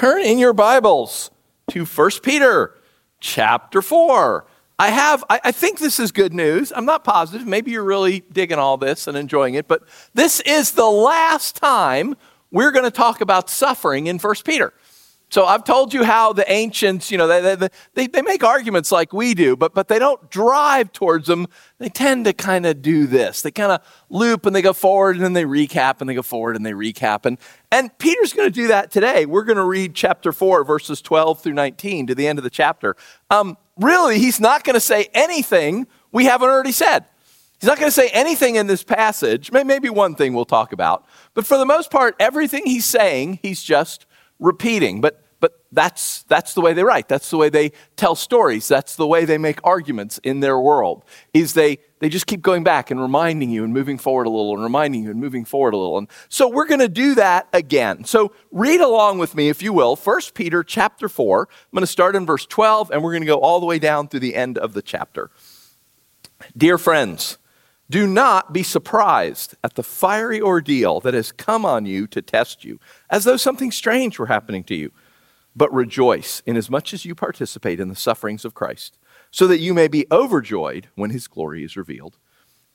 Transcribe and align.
turn 0.00 0.22
in 0.22 0.38
your 0.38 0.54
Bibles 0.54 1.30
to 1.68 1.84
1 1.84 2.10
Peter 2.22 2.74
chapter 3.20 3.82
4. 3.82 4.46
I 4.78 4.88
have, 4.88 5.22
I, 5.28 5.40
I, 5.44 5.52
think 5.52 5.78
this 5.78 6.00
is 6.00 6.10
good 6.10 6.32
news. 6.32 6.72
I'm 6.74 6.86
not 6.86 7.04
positive. 7.04 7.46
Maybe 7.46 7.72
you're 7.72 7.84
really 7.84 8.20
digging 8.32 8.56
all 8.58 8.78
this 8.78 9.06
and 9.06 9.14
enjoying 9.14 9.56
it, 9.56 9.68
but 9.68 9.82
this 10.14 10.40
is 10.40 10.72
the 10.72 10.88
last 10.88 11.56
time 11.56 12.16
we're 12.50 12.70
going 12.70 12.86
to 12.86 12.90
talk 12.90 13.20
about 13.20 13.50
suffering 13.50 14.06
in 14.06 14.18
1 14.18 14.34
Peter. 14.42 14.72
So 15.30 15.46
I've 15.46 15.62
told 15.62 15.94
you 15.94 16.02
how 16.02 16.32
the 16.32 16.50
ancients, 16.50 17.12
you 17.12 17.16
know, 17.16 17.28
they, 17.28 17.68
they, 17.94 18.08
they 18.08 18.20
make 18.20 18.42
arguments 18.42 18.90
like 18.90 19.12
we 19.12 19.32
do, 19.32 19.56
but, 19.56 19.74
but 19.74 19.86
they 19.86 20.00
don't 20.00 20.28
drive 20.28 20.92
towards 20.92 21.28
them. 21.28 21.46
They 21.78 21.88
tend 21.88 22.24
to 22.24 22.32
kind 22.32 22.66
of 22.66 22.82
do 22.82 23.06
this. 23.06 23.40
They 23.40 23.52
kind 23.52 23.70
of 23.70 24.04
loop 24.08 24.44
and 24.44 24.56
they 24.56 24.62
go 24.62 24.72
forward 24.72 25.14
and 25.14 25.24
then 25.24 25.32
they 25.32 25.44
recap 25.44 26.00
and 26.00 26.10
they 26.10 26.14
go 26.14 26.22
forward 26.22 26.56
and 26.56 26.66
they 26.66 26.72
recap. 26.72 27.26
And, 27.26 27.38
and 27.70 27.96
Peter's 27.98 28.32
going 28.32 28.48
to 28.48 28.54
do 28.54 28.66
that 28.68 28.90
today. 28.90 29.24
We're 29.24 29.44
going 29.44 29.56
to 29.56 29.64
read 29.64 29.94
chapter 29.94 30.32
4, 30.32 30.64
verses 30.64 31.00
12 31.00 31.40
through 31.40 31.52
19 31.52 32.08
to 32.08 32.14
the 32.16 32.26
end 32.26 32.40
of 32.40 32.42
the 32.42 32.50
chapter. 32.50 32.96
Um, 33.30 33.56
really, 33.76 34.18
he's 34.18 34.40
not 34.40 34.64
going 34.64 34.74
to 34.74 34.80
say 34.80 35.10
anything 35.14 35.86
we 36.10 36.24
haven't 36.24 36.48
already 36.48 36.72
said. 36.72 37.04
He's 37.60 37.68
not 37.68 37.78
going 37.78 37.88
to 37.88 37.94
say 37.94 38.08
anything 38.08 38.56
in 38.56 38.66
this 38.66 38.82
passage. 38.82 39.52
Maybe 39.52 39.90
one 39.90 40.16
thing 40.16 40.34
we'll 40.34 40.44
talk 40.46 40.72
about. 40.72 41.04
But 41.34 41.46
for 41.46 41.56
the 41.56 41.66
most 41.66 41.90
part, 41.90 42.16
everything 42.18 42.64
he's 42.64 42.86
saying, 42.86 43.38
he's 43.42 43.62
just 43.62 44.06
repeating. 44.40 45.00
But, 45.00 45.22
but 45.38 45.64
that's, 45.70 46.24
that's 46.24 46.54
the 46.54 46.60
way 46.60 46.72
they 46.72 46.82
write. 46.82 47.08
That's 47.08 47.30
the 47.30 47.36
way 47.36 47.48
they 47.48 47.72
tell 47.96 48.14
stories. 48.14 48.66
That's 48.66 48.96
the 48.96 49.06
way 49.06 49.24
they 49.24 49.38
make 49.38 49.60
arguments 49.64 50.18
in 50.18 50.40
their 50.40 50.58
world, 50.58 51.04
is 51.32 51.54
they, 51.54 51.78
they 52.00 52.08
just 52.08 52.26
keep 52.26 52.42
going 52.42 52.64
back 52.64 52.90
and 52.90 53.00
reminding 53.00 53.50
you 53.50 53.62
and 53.62 53.72
moving 53.72 53.98
forward 53.98 54.26
a 54.26 54.30
little 54.30 54.54
and 54.54 54.62
reminding 54.62 55.04
you 55.04 55.10
and 55.10 55.20
moving 55.20 55.44
forward 55.44 55.74
a 55.74 55.76
little. 55.76 55.98
And 55.98 56.08
so 56.28 56.48
we're 56.48 56.66
going 56.66 56.80
to 56.80 56.88
do 56.88 57.14
that 57.14 57.46
again. 57.52 58.04
So 58.04 58.32
read 58.50 58.80
along 58.80 59.18
with 59.18 59.34
me, 59.34 59.48
if 59.48 59.62
you 59.62 59.72
will, 59.72 59.96
1 59.96 60.20
Peter 60.34 60.64
chapter 60.64 61.08
4. 61.08 61.48
I'm 61.50 61.76
going 61.76 61.82
to 61.82 61.86
start 61.86 62.16
in 62.16 62.26
verse 62.26 62.46
12 62.46 62.90
and 62.90 63.02
we're 63.02 63.12
going 63.12 63.22
to 63.22 63.26
go 63.26 63.40
all 63.40 63.60
the 63.60 63.66
way 63.66 63.78
down 63.78 64.08
through 64.08 64.20
the 64.20 64.34
end 64.34 64.58
of 64.58 64.72
the 64.72 64.82
chapter. 64.82 65.30
Dear 66.56 66.78
friends, 66.78 67.38
do 67.90 68.06
not 68.06 68.52
be 68.52 68.62
surprised 68.62 69.56
at 69.64 69.74
the 69.74 69.82
fiery 69.82 70.40
ordeal 70.40 71.00
that 71.00 71.12
has 71.12 71.32
come 71.32 71.66
on 71.66 71.84
you 71.86 72.06
to 72.06 72.22
test 72.22 72.64
you, 72.64 72.78
as 73.10 73.24
though 73.24 73.36
something 73.36 73.72
strange 73.72 74.16
were 74.16 74.26
happening 74.26 74.62
to 74.64 74.76
you. 74.76 74.92
But 75.56 75.74
rejoice 75.74 76.40
inasmuch 76.46 76.94
as 76.94 77.04
you 77.04 77.16
participate 77.16 77.80
in 77.80 77.88
the 77.88 77.96
sufferings 77.96 78.44
of 78.44 78.54
Christ, 78.54 78.96
so 79.32 79.48
that 79.48 79.58
you 79.58 79.74
may 79.74 79.88
be 79.88 80.06
overjoyed 80.12 80.86
when 80.94 81.10
his 81.10 81.26
glory 81.26 81.64
is 81.64 81.76
revealed. 81.76 82.16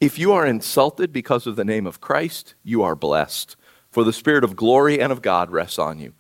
If 0.01 0.19
you 0.19 0.33
are 0.33 0.45
insulted 0.45 1.13
because 1.13 1.47
of 1.47 1.55
the 1.55 1.63
name 1.63 1.87
of 1.87 2.01
Christ, 2.01 2.55
you 2.61 2.83
are 2.83 2.95
blessed, 2.95 3.55
for 3.89 4.03
the 4.03 4.11
Spirit 4.11 4.43
of 4.43 4.57
glory 4.57 4.99
and 4.99 5.13
of 5.13 5.21
God 5.21 5.49
rests 5.49 5.79
on 5.79 5.99
you. 5.99 6.13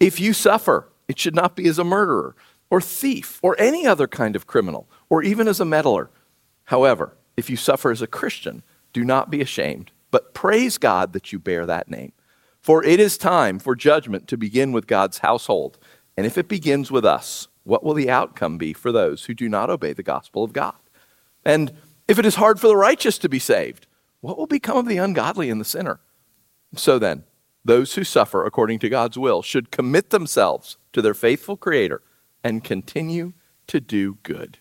If 0.00 0.18
you 0.18 0.32
suffer, 0.32 0.90
it 1.06 1.20
should 1.20 1.36
not 1.36 1.54
be 1.54 1.68
as 1.68 1.78
a 1.78 1.84
murderer, 1.84 2.34
or 2.68 2.80
thief, 2.80 3.38
or 3.42 3.54
any 3.60 3.86
other 3.86 4.08
kind 4.08 4.34
of 4.34 4.48
criminal, 4.48 4.90
or 5.08 5.22
even 5.22 5.46
as 5.46 5.60
a 5.60 5.64
meddler. 5.64 6.10
However, 6.64 7.16
if 7.40 7.50
you 7.50 7.56
suffer 7.56 7.90
as 7.90 8.02
a 8.02 8.06
Christian, 8.06 8.62
do 8.92 9.02
not 9.02 9.30
be 9.30 9.40
ashamed, 9.40 9.90
but 10.10 10.34
praise 10.34 10.78
God 10.78 11.12
that 11.14 11.32
you 11.32 11.38
bear 11.38 11.66
that 11.66 11.90
name. 11.90 12.12
For 12.60 12.84
it 12.84 13.00
is 13.00 13.16
time 13.16 13.58
for 13.58 13.74
judgment 13.74 14.28
to 14.28 14.36
begin 14.36 14.72
with 14.72 14.86
God's 14.86 15.18
household. 15.18 15.78
And 16.16 16.26
if 16.26 16.36
it 16.36 16.48
begins 16.48 16.90
with 16.90 17.04
us, 17.04 17.48
what 17.64 17.82
will 17.82 17.94
the 17.94 18.10
outcome 18.10 18.58
be 18.58 18.74
for 18.74 18.92
those 18.92 19.24
who 19.24 19.34
do 19.34 19.48
not 19.48 19.70
obey 19.70 19.94
the 19.94 20.02
gospel 20.02 20.44
of 20.44 20.52
God? 20.52 20.74
And 21.44 21.72
if 22.06 22.18
it 22.18 22.26
is 22.26 22.34
hard 22.34 22.60
for 22.60 22.68
the 22.68 22.76
righteous 22.76 23.16
to 23.18 23.28
be 23.28 23.38
saved, 23.38 23.86
what 24.20 24.36
will 24.36 24.46
become 24.46 24.76
of 24.76 24.86
the 24.86 24.98
ungodly 24.98 25.48
and 25.48 25.60
the 25.60 25.64
sinner? 25.64 26.00
So 26.76 26.98
then, 26.98 27.24
those 27.64 27.94
who 27.94 28.04
suffer 28.04 28.44
according 28.44 28.80
to 28.80 28.90
God's 28.90 29.16
will 29.16 29.40
should 29.40 29.70
commit 29.70 30.10
themselves 30.10 30.76
to 30.92 31.00
their 31.00 31.14
faithful 31.14 31.56
Creator 31.56 32.02
and 32.44 32.62
continue 32.62 33.32
to 33.68 33.80
do 33.80 34.18
good. 34.22 34.58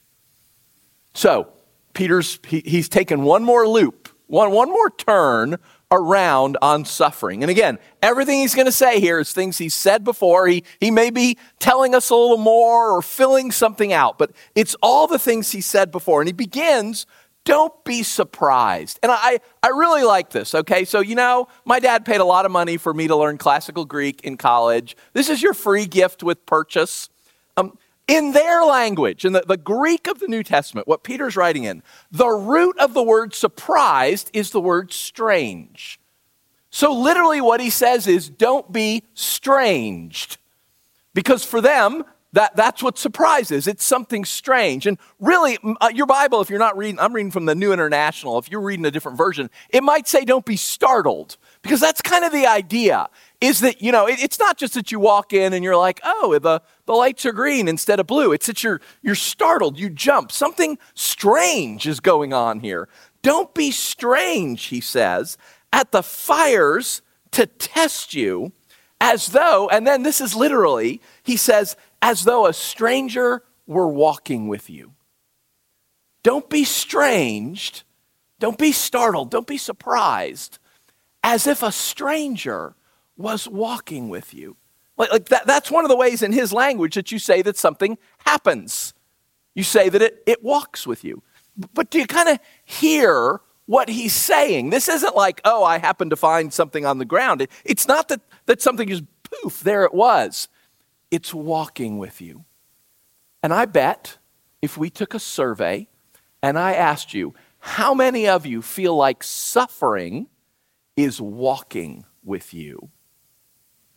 So, 1.14 1.52
Peter's, 1.94 2.40
he, 2.48 2.62
he's 2.66 2.90
taken 2.90 3.24
one 3.24 3.44
more 3.44 3.68
loop, 3.68 4.10
one, 4.28 4.52
one 4.52 4.70
more 4.70 4.90
turn 4.90 5.58
around 5.92 6.58
on 6.62 6.86
suffering. 6.86 7.42
And 7.44 7.50
again, 7.50 7.80
everything 8.04 8.40
he's 8.40 8.54
going 8.54 8.68
to 8.68 8.72
say 8.72 9.00
here 9.00 9.20
is 9.20 9.34
things 9.34 9.58
he's 9.58 9.74
said 9.74 10.04
before. 10.04 10.48
He, 10.48 10.64
he 10.80 10.92
may 10.92 11.10
be 11.10 11.38
telling 11.58 11.96
us 11.96 12.10
a 12.10 12.16
little 12.16 12.38
more 12.38 12.92
or 12.92 13.02
filling 13.02 13.52
something 13.52 13.92
out, 13.92 14.18
but 14.18 14.32
it's 14.54 14.76
all 14.84 15.08
the 15.08 15.18
things 15.18 15.52
he 15.52 15.62
said 15.62 15.92
before. 15.92 16.22
And 16.22 16.28
he 16.28 16.34
begins, 16.34 17.08
don't 17.44 17.84
be 17.84 18.04
surprised. 18.04 19.00
And 19.02 19.12
I, 19.12 19.40
I 19.64 19.70
really 19.70 20.04
like 20.04 20.30
this, 20.30 20.54
okay? 20.54 20.86
So, 20.86 21.00
you 21.00 21.16
know, 21.16 21.48
my 21.66 21.80
dad 21.80 22.06
paid 22.06 22.20
a 22.20 22.26
lot 22.26 22.46
of 22.46 22.52
money 22.52 22.78
for 22.78 22.94
me 22.94 23.08
to 23.08 23.16
learn 23.16 23.40
classical 23.40 23.86
Greek 23.86 24.22
in 24.22 24.38
college. 24.38 24.96
This 25.14 25.30
is 25.30 25.42
your 25.42 25.56
free 25.56 25.88
gift 25.88 26.22
with 26.22 26.46
purchase. 26.46 27.10
In 28.10 28.32
their 28.32 28.64
language, 28.64 29.24
in 29.24 29.34
the, 29.34 29.44
the 29.48 29.58
Greek 29.58 30.08
of 30.08 30.20
the 30.20 30.28
New 30.28 30.44
Testament, 30.44 30.88
what 30.88 31.04
Peter's 31.04 31.36
writing 31.36 31.64
in, 31.64 31.84
the 32.12 32.28
root 32.28 32.78
of 32.80 32.94
the 32.94 33.04
word 33.04 33.36
surprised 33.36 34.32
is 34.34 34.50
the 34.50 34.60
word 34.60 34.92
strange. 34.92 36.00
So, 36.72 36.94
literally, 36.94 37.40
what 37.42 37.62
he 37.62 37.70
says 37.70 38.08
is 38.08 38.30
don't 38.30 38.72
be 38.72 39.04
stranged. 39.14 40.38
Because 41.14 41.44
for 41.44 41.62
them, 41.62 42.04
that, 42.34 42.56
that's 42.56 42.84
what 42.84 42.98
surprise 42.98 43.50
is. 43.50 43.68
It's 43.68 43.84
something 43.84 44.24
strange. 44.24 44.86
And 44.86 45.00
really, 45.20 45.58
uh, 45.82 45.90
your 45.94 46.06
Bible, 46.06 46.42
if 46.42 46.50
you're 46.50 46.60
not 46.60 46.78
reading, 46.78 47.00
I'm 47.00 47.14
reading 47.14 47.32
from 47.32 47.46
the 47.46 47.56
New 47.56 47.74
International, 47.74 48.38
if 48.38 48.52
you're 48.52 48.62
reading 48.62 48.86
a 48.86 48.92
different 48.92 49.18
version, 49.18 49.50
it 49.70 49.84
might 49.84 50.08
say 50.08 50.26
don't 50.26 50.46
be 50.46 50.56
startled. 50.56 51.38
Because 51.64 51.80
that's 51.80 52.02
kind 52.02 52.24
of 52.24 52.32
the 52.32 52.46
idea 52.46 53.10
is 53.42 53.62
that, 53.62 53.82
you 53.82 53.92
know, 53.92 54.06
it, 54.06 54.22
it's 54.22 54.38
not 54.38 54.58
just 54.58 54.76
that 54.76 54.92
you 54.92 55.00
walk 55.00 55.34
in 55.34 55.54
and 55.54 55.64
you're 55.64 55.78
like, 55.78 56.00
oh, 56.04 56.38
the, 56.38 56.62
the 56.90 56.96
lights 56.96 57.24
are 57.24 57.32
green 57.32 57.68
instead 57.68 58.00
of 58.00 58.08
blue. 58.08 58.32
It's 58.32 58.48
that 58.48 58.64
you're, 58.64 58.82
you're 59.04 59.14
startled, 59.14 59.78
you 59.78 59.92
jump. 59.92 60.32
Something 60.32 60.80
strange 60.96 61.86
is 61.88 62.00
going 62.00 62.34
on 62.34 62.62
here. 62.62 62.90
Don't 63.22 63.54
be 63.54 63.70
strange, 63.70 64.66
he 64.66 64.82
says, 64.82 65.38
at 65.72 65.92
the 65.92 66.02
fires 66.02 67.04
to 67.30 67.46
test 67.46 68.16
you 68.16 68.54
as 69.00 69.28
though, 69.28 69.70
and 69.70 69.86
then 69.86 70.02
this 70.02 70.20
is 70.20 70.36
literally, 70.36 71.00
he 71.22 71.38
says, 71.38 71.78
as 72.02 72.24
though 72.24 72.48
a 72.48 72.54
stranger 72.54 73.44
were 73.68 73.88
walking 73.88 74.48
with 74.48 74.68
you. 74.68 74.94
Don't 76.24 76.50
be 76.50 76.64
strange. 76.64 77.86
Don't 78.40 78.58
be 78.58 78.72
startled. 78.72 79.30
Don't 79.30 79.46
be 79.46 79.60
surprised 79.60 80.58
as 81.24 81.46
if 81.46 81.62
a 81.62 81.72
stranger 81.72 82.74
was 83.16 83.48
walking 83.48 84.10
with 84.10 84.34
you. 84.34 84.58
Like, 85.00 85.12
like 85.12 85.26
that, 85.30 85.48
that's 85.48 85.72
one 85.72 85.86
of 85.86 85.90
the 85.90 85.96
ways 85.96 86.22
in 86.22 86.34
his 86.34 86.54
language 86.54 86.96
that 86.96 87.12
you 87.12 87.18
say 87.18 87.42
that 87.42 87.58
something 87.58 87.98
happens. 88.26 88.94
You 89.56 89.64
say 89.64 89.90
that 89.90 90.02
it, 90.02 90.22
it 90.28 90.44
walks 90.44 90.86
with 90.86 91.04
you. 91.04 91.24
But 91.74 91.90
do 91.90 91.98
you 91.98 92.06
kind 92.06 92.30
of 92.30 92.40
hear 92.66 93.42
what 93.66 93.90
he's 93.90 94.14
saying? 94.14 94.70
This 94.70 94.90
isn't 94.90 95.16
like, 95.16 95.42
oh, 95.46 95.64
I 95.64 95.78
happened 95.78 96.12
to 96.12 96.18
find 96.18 96.54
something 96.54 96.86
on 96.86 96.98
the 96.98 97.06
ground. 97.06 97.42
It, 97.42 97.52
it's 97.66 97.88
not 97.88 98.10
that, 98.10 98.22
that 98.46 98.62
something 98.62 98.88
just 98.90 99.04
poof, 99.24 99.62
there 99.62 99.86
it 99.86 99.94
was. 99.94 100.48
It's 101.12 101.34
walking 101.34 101.98
with 101.98 102.22
you. 102.22 102.46
And 103.42 103.54
I 103.54 103.66
bet 103.66 104.18
if 104.62 104.78
we 104.78 104.90
took 104.90 105.14
a 105.14 105.20
survey 105.20 105.88
and 106.44 106.60
I 106.60 106.74
asked 106.74 107.14
you, 107.14 107.34
how 107.60 107.94
many 107.94 108.28
of 108.28 108.46
you 108.46 108.62
feel 108.62 108.96
like 108.96 109.24
suffering 109.24 110.28
is 110.96 111.22
walking 111.22 112.06
with 112.24 112.54
you? 112.54 112.90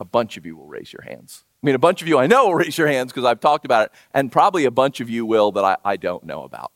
A 0.03 0.05
bunch 0.05 0.37
of 0.37 0.45
you 0.45 0.57
will 0.57 0.67
raise 0.67 0.93
your 0.93 1.03
hands. 1.03 1.45
I 1.63 1.67
mean, 1.67 1.77
a 1.77 1.79
bunch 1.79 2.03
of 2.03 2.09
you 2.09 2.19
I 2.19 2.27
know 2.27 2.49
will 2.49 2.57
raise 2.57 2.77
your 2.77 2.89
hands 2.89 3.13
because 3.13 3.25
I've 3.25 3.41
talked 3.41 3.65
about 3.65 3.87
it, 3.87 3.93
and 4.13 4.33
probably 4.33 4.65
a 4.65 4.71
bunch 4.71 5.01
of 5.01 5.09
you 5.09 5.25
will 5.25 5.53
that 5.53 5.65
I, 5.65 5.77
I 5.85 5.97
don't 5.97 6.25
know 6.25 6.43
about. 6.43 6.73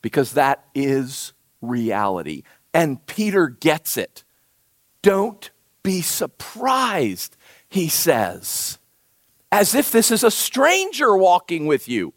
Because 0.00 0.32
that 0.32 0.64
is 0.74 1.32
reality. 1.60 2.44
And 2.72 3.04
Peter 3.06 3.48
gets 3.48 3.96
it. 3.96 4.22
Don't 5.02 5.50
be 5.82 6.00
surprised, 6.00 7.36
he 7.68 7.88
says, 7.88 8.78
as 9.50 9.74
if 9.74 9.90
this 9.90 10.10
is 10.10 10.22
a 10.22 10.30
stranger 10.30 11.16
walking 11.16 11.66
with 11.66 11.88
you. 11.88 12.14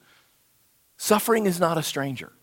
Suffering 0.98 1.48
is 1.48 1.60
not 1.60 1.78
a 1.78 1.84
stranger. 1.84 2.34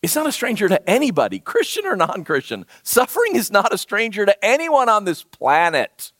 It's 0.00 0.14
not 0.14 0.26
a 0.26 0.32
stranger 0.32 0.68
to 0.68 0.88
anybody, 0.88 1.40
Christian 1.40 1.86
or 1.86 1.96
non 1.96 2.22
Christian. 2.24 2.66
Suffering 2.84 3.34
is 3.34 3.50
not 3.50 3.74
a 3.74 3.78
stranger 3.78 4.24
to 4.24 4.44
anyone 4.44 4.88
on 4.88 5.04
this 5.04 5.24
planet 5.24 6.12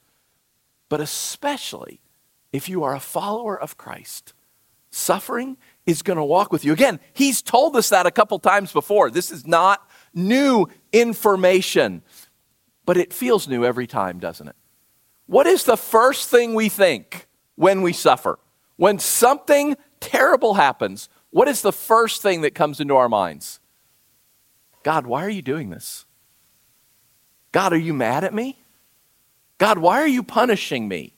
but 0.89 1.01
especially 1.01 2.01
if 2.53 2.69
you 2.69 2.85
are 2.85 2.95
a 2.95 3.01
follower 3.01 3.59
of 3.59 3.77
Christ. 3.77 4.33
Suffering 4.91 5.57
is 5.85 6.03
going 6.03 6.17
to 6.17 6.25
walk 6.25 6.53
with 6.53 6.65
you. 6.65 6.73
Again, 6.73 7.01
he's 7.13 7.43
told 7.43 7.77
us 7.77 7.91
that 7.91 8.07
a 8.07 8.11
couple 8.11 8.39
times 8.39 8.73
before. 8.73 9.11
This 9.11 9.31
is 9.31 9.47
not 9.47 9.87
new 10.15 10.67
information, 10.93 12.03
but 12.87 12.97
it 12.97 13.13
feels 13.13 13.47
new 13.47 13.65
every 13.65 13.87
time, 13.87 14.19
doesn't 14.19 14.49
it? 14.49 14.57
What 15.27 15.47
is 15.47 15.65
the 15.65 15.77
first 15.77 16.31
thing 16.31 16.55
we 16.55 16.69
think 16.69 17.27
when 17.57 17.83
we 17.83 17.93
suffer? 17.93 18.39
When 18.77 18.99
something 18.99 19.77
terrible 20.01 20.55
happens, 20.55 21.09
what 21.31 21.49
is 21.49 21.63
the 21.63 21.73
first 21.73 22.23
thing 22.23 22.43
that 22.43 22.55
comes 22.55 22.81
into 22.81 22.97
our 22.97 23.09
minds? 23.09 23.61
God, 24.83 25.07
why 25.07 25.25
are 25.25 25.31
you 25.31 25.43
doing 25.43 25.71
this? 25.71 26.07
God, 27.53 27.73
are 27.73 27.79
you 27.79 27.93
mad 27.93 28.23
at 28.23 28.33
me? 28.33 28.59
God, 29.59 29.79
why 29.79 30.01
are 30.01 30.07
you 30.07 30.23
punishing 30.23 30.89
me? 30.89 31.15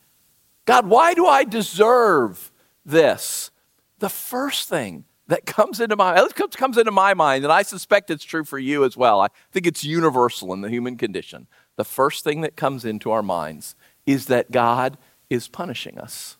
God, 0.64 0.86
why 0.86 1.14
do 1.14 1.26
I 1.26 1.44
deserve 1.44 2.52
this? 2.84 3.50
The 3.98 4.08
first 4.08 4.68
thing 4.68 5.04
that 5.26 5.44
comes 5.44 5.80
into 5.80 5.96
my 5.96 6.26
comes 6.56 6.78
into 6.78 6.90
my 6.90 7.14
mind, 7.14 7.44
and 7.44 7.52
I 7.52 7.62
suspect 7.62 8.10
it's 8.10 8.24
true 8.24 8.44
for 8.44 8.58
you 8.58 8.84
as 8.84 8.96
well. 8.96 9.20
I 9.20 9.28
think 9.52 9.66
it's 9.66 9.84
universal 9.84 10.52
in 10.52 10.60
the 10.60 10.70
human 10.70 10.96
condition. 10.96 11.46
The 11.76 11.84
first 11.84 12.24
thing 12.24 12.40
that 12.42 12.56
comes 12.56 12.84
into 12.84 13.10
our 13.10 13.22
minds 13.22 13.74
is 14.06 14.26
that 14.26 14.50
God 14.50 14.98
is 15.30 15.48
punishing 15.48 15.98
us. 15.98 16.36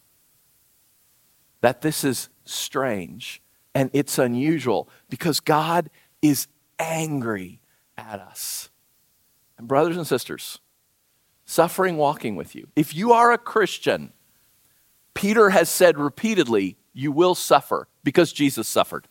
That 1.60 1.82
this 1.82 2.04
is 2.04 2.28
strange 2.44 3.42
and 3.74 3.90
it's 3.92 4.18
unusual 4.18 4.88
because 5.10 5.40
God 5.40 5.90
is 6.22 6.48
angry 6.78 7.60
at 7.96 8.20
us. 8.20 8.70
And, 9.58 9.68
brothers 9.68 9.96
and 9.96 10.06
sisters, 10.06 10.60
suffering 11.48 11.96
walking 11.96 12.36
with 12.36 12.54
you. 12.54 12.68
If 12.76 12.94
you 12.94 13.12
are 13.12 13.32
a 13.32 13.38
Christian, 13.38 14.12
Peter 15.14 15.48
has 15.48 15.70
said 15.70 15.98
repeatedly, 15.98 16.76
you 16.92 17.10
will 17.10 17.34
suffer 17.34 17.88
because 18.04 18.34
Jesus 18.34 18.68
suffered. 18.68 19.08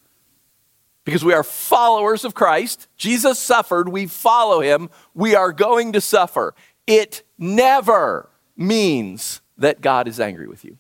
Because 1.04 1.26
we 1.26 1.34
are 1.34 1.44
followers 1.44 2.24
of 2.24 2.36
Christ, 2.36 2.88
Jesus 2.96 3.40
suffered, 3.40 3.90
we 3.90 4.06
follow 4.06 4.62
him, 4.62 4.90
we 5.16 5.36
are 5.36 5.52
going 5.52 5.94
to 5.94 6.02
suffer. 6.02 6.54
It 6.86 7.24
never 7.40 8.30
means 8.56 9.42
that 9.58 9.82
God 9.82 10.08
is 10.08 10.20
angry 10.20 10.48
with 10.48 10.64
you. 10.64 10.78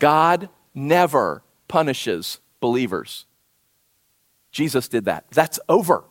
God 0.00 0.48
never 0.74 1.44
punishes 1.68 2.40
believers. 2.58 3.26
Jesus 4.50 4.88
did 4.88 5.04
that. 5.04 5.26
That's 5.30 5.60
over. 5.68 6.04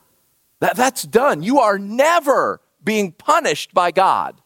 That, 0.62 0.78
that's 0.78 1.04
done. 1.04 1.44
You 1.44 1.60
are 1.60 1.78
never 1.78 2.62
being 2.86 3.12
punished 3.12 3.74
by 3.74 3.92
God 3.92 4.42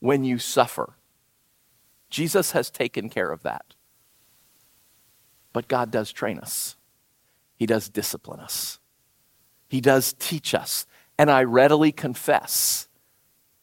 when 0.00 0.24
you 0.24 0.38
suffer. 0.38 0.96
Jesus 2.10 2.50
has 2.50 2.70
taken 2.70 3.08
care 3.08 3.30
of 3.30 3.42
that. 3.42 3.74
But 5.52 5.68
God 5.68 5.90
does 5.90 6.12
train 6.12 6.38
us, 6.38 6.76
He 7.54 7.64
does 7.64 7.88
discipline 7.88 8.40
us, 8.40 8.80
He 9.68 9.80
does 9.80 10.14
teach 10.18 10.54
us. 10.54 10.84
And 11.16 11.30
I 11.30 11.44
readily 11.44 11.92
confess 11.92 12.88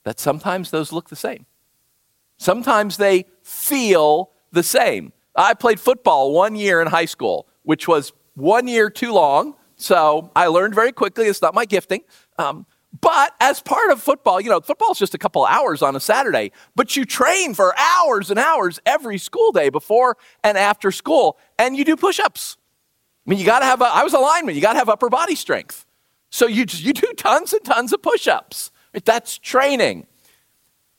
that 0.04 0.20
sometimes 0.20 0.72
those 0.72 0.94
look 0.94 1.10
the 1.10 1.18
same. 1.18 1.46
Sometimes 2.38 2.96
they 2.96 3.26
feel 3.44 4.32
the 4.52 4.64
same. 4.64 5.12
I 5.36 5.54
played 5.54 5.80
football 5.80 6.34
one 6.34 6.56
year 6.56 6.82
in 6.82 6.88
high 6.88 7.06
school, 7.06 7.48
which 7.64 7.88
was 7.88 8.14
one 8.36 8.68
year 8.68 8.90
too 8.90 9.14
long. 9.14 9.56
So 9.76 10.32
I 10.36 10.48
learned 10.48 10.76
very 10.76 10.92
quickly. 10.92 11.28
It's 11.28 11.42
not 11.42 11.54
my 11.54 11.66
gifting. 11.66 12.02
Um, 12.38 12.66
but 13.02 13.36
as 13.40 13.60
part 13.60 13.90
of 13.90 14.02
football, 14.02 14.40
you 14.40 14.50
know, 14.50 14.62
football 14.62 14.92
is 14.92 15.00
just 15.00 15.16
a 15.16 15.18
couple 15.18 15.44
hours 15.46 15.82
on 15.82 15.96
a 15.96 16.00
Saturday, 16.00 16.52
but 16.76 16.96
you 16.96 17.04
train 17.04 17.56
for 17.56 17.78
hours 17.78 18.30
and 18.30 18.40
hours 18.40 18.80
every 18.86 19.18
school 19.18 19.52
day 19.52 19.70
before 19.70 20.18
and 20.44 20.58
after 20.58 20.92
school, 20.92 21.40
and 21.58 21.76
you 21.76 21.84
do 21.84 21.98
push 21.98 22.20
ups. 22.20 22.58
I 23.26 23.30
mean, 23.30 23.40
you 23.40 23.46
got 23.46 23.60
to 23.60 23.66
have, 23.66 23.82
a, 23.82 23.86
I 23.86 24.04
was 24.04 24.14
a 24.14 24.20
lineman, 24.20 24.56
you 24.56 24.62
got 24.62 24.74
to 24.74 24.80
have 24.80 24.90
upper 24.90 25.10
body 25.10 25.36
strength. 25.36 25.86
So 26.30 26.48
you, 26.48 26.66
you 26.68 26.94
do 26.94 27.12
tons 27.18 27.54
and 27.54 27.64
tons 27.66 27.92
of 27.92 28.02
push 28.02 28.28
ups. 28.28 28.72
That's 29.04 29.38
training. 29.38 30.08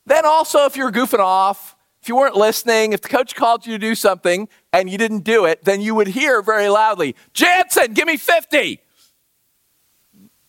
Then 0.05 0.26
also, 0.26 0.64
if 0.66 0.76
you're 0.76 0.93
goofing 0.93 1.20
off, 1.20 1.76
if 2.02 2.08
you 2.08 2.16
weren't 2.16 2.37
listening, 2.37 2.93
if 2.93 3.00
the 3.00 3.08
coach 3.08 3.37
called 3.37 3.64
you 3.64 3.72
to 3.75 3.78
do 3.78 3.94
something 3.94 4.48
and 4.72 4.90
you 4.90 4.98
didn't 4.98 5.20
do 5.20 5.44
it, 5.44 5.64
then 5.64 5.81
you 5.81 5.94
would 5.94 6.08
hear 6.08 6.43
very 6.43 6.69
loudly, 6.69 7.14
Jansen, 7.32 7.93
give 7.93 8.06
me 8.06 8.16
50. 8.16 8.81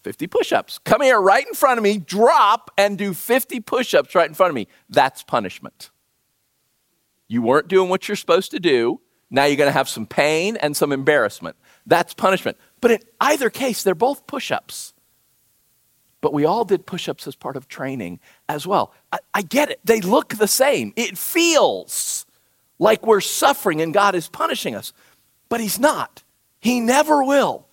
50 0.03 0.27
push 0.27 0.51
ups. 0.51 0.79
Come 0.79 1.01
here 1.01 1.19
right 1.19 1.45
in 1.47 1.53
front 1.53 1.77
of 1.77 1.83
me, 1.83 1.97
drop, 1.97 2.71
and 2.77 2.97
do 2.97 3.13
50 3.13 3.59
push 3.61 3.93
ups 3.93 4.13
right 4.15 4.27
in 4.27 4.33
front 4.33 4.49
of 4.49 4.55
me. 4.55 4.67
That's 4.89 5.23
punishment. 5.23 5.91
You 7.27 7.41
weren't 7.41 7.67
doing 7.67 7.89
what 7.89 8.07
you're 8.07 8.17
supposed 8.17 8.51
to 8.51 8.59
do. 8.59 8.99
Now 9.31 9.45
you're 9.45 9.57
going 9.57 9.69
to 9.69 9.71
have 9.71 9.89
some 9.89 10.05
pain 10.05 10.57
and 10.57 10.77
some 10.77 10.91
embarrassment. 10.91 11.55
That's 11.87 12.13
punishment. 12.13 12.57
But 12.81 12.91
in 12.91 12.99
either 13.19 13.49
case, 13.49 13.81
they're 13.81 13.95
both 13.95 14.27
push 14.27 14.51
ups. 14.51 14.93
But 16.21 16.33
we 16.33 16.45
all 16.45 16.63
did 16.63 16.85
push 16.85 17.09
ups 17.09 17.27
as 17.27 17.35
part 17.35 17.57
of 17.57 17.67
training 17.67 18.19
as 18.47 18.67
well. 18.67 18.93
I, 19.11 19.19
I, 19.33 19.41
get 19.41 19.69
it. 19.71 19.79
They 19.83 19.99
look 19.99 20.35
the 20.35 20.47
same. 20.47 20.93
It 20.95 21.17
feels 21.17 22.25
like 22.79 23.05
we're 23.05 23.19
suffering 23.19 23.81
and 23.81 23.93
God 23.93 24.15
is 24.15 24.29
punishing 24.29 24.75
us. 24.75 24.93
But 25.49 25.59
He's 25.59 25.79
not. 25.79 26.23
He 26.61 26.79
never 26.79 27.23
will. 27.23 27.67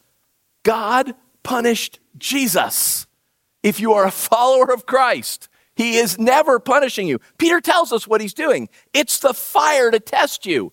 God 0.65 1.15
punished 1.45 2.00
Jesus. 2.19 3.07
If 3.63 3.81
you 3.81 3.93
are 3.93 4.07
a 4.07 4.11
follower 4.11 4.73
of 4.73 4.87
Christ, 4.87 5.49
he 5.75 5.97
is 5.97 6.19
never 6.19 6.59
punishing 6.59 7.07
you. 7.07 7.21
Peter 7.39 7.61
tells 7.61 7.93
us 7.93 8.07
what 8.07 8.21
he's 8.21 8.35
doing 8.35 8.69
it's 8.93 9.19
the 9.19 9.35
fire 9.35 9.91
to 9.91 10.01
test 10.01 10.47
you. 10.47 10.73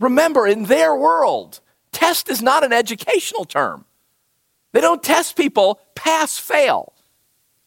Remember, 0.00 0.46
in 0.46 0.64
their 0.64 0.94
world, 0.94 1.60
test 1.92 2.28
is 2.28 2.42
not 2.42 2.64
an 2.64 2.72
educational 2.72 3.44
term. 3.44 3.84
They 4.72 4.80
don't 4.80 5.02
test 5.02 5.36
people 5.36 5.80
pass 5.94 6.36
fail. 6.36 6.92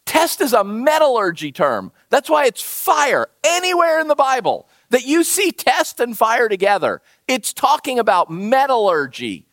Test 0.05 0.39
is 0.39 0.53
a 0.53 0.63
metallurgy 0.63 1.51
term. 1.51 1.91
That's 2.09 2.29
why 2.29 2.45
it's 2.45 2.61
fire 2.61 3.27
anywhere 3.45 3.99
in 3.99 4.07
the 4.07 4.15
Bible 4.15 4.67
that 4.89 5.05
you 5.05 5.23
see 5.23 5.51
test 5.51 5.99
and 5.99 6.17
fire 6.17 6.47
together. 6.47 7.01
It's 7.27 7.53
talking 7.53 7.97
about 7.97 8.29
metallurgy. 8.29 9.46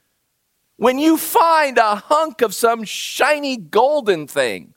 When 0.76 0.98
you 0.98 1.16
find 1.16 1.78
a 1.78 1.96
hunk 1.96 2.42
of 2.42 2.54
some 2.54 2.84
shiny 2.84 3.56
golden 3.56 4.26
thing, 4.26 4.74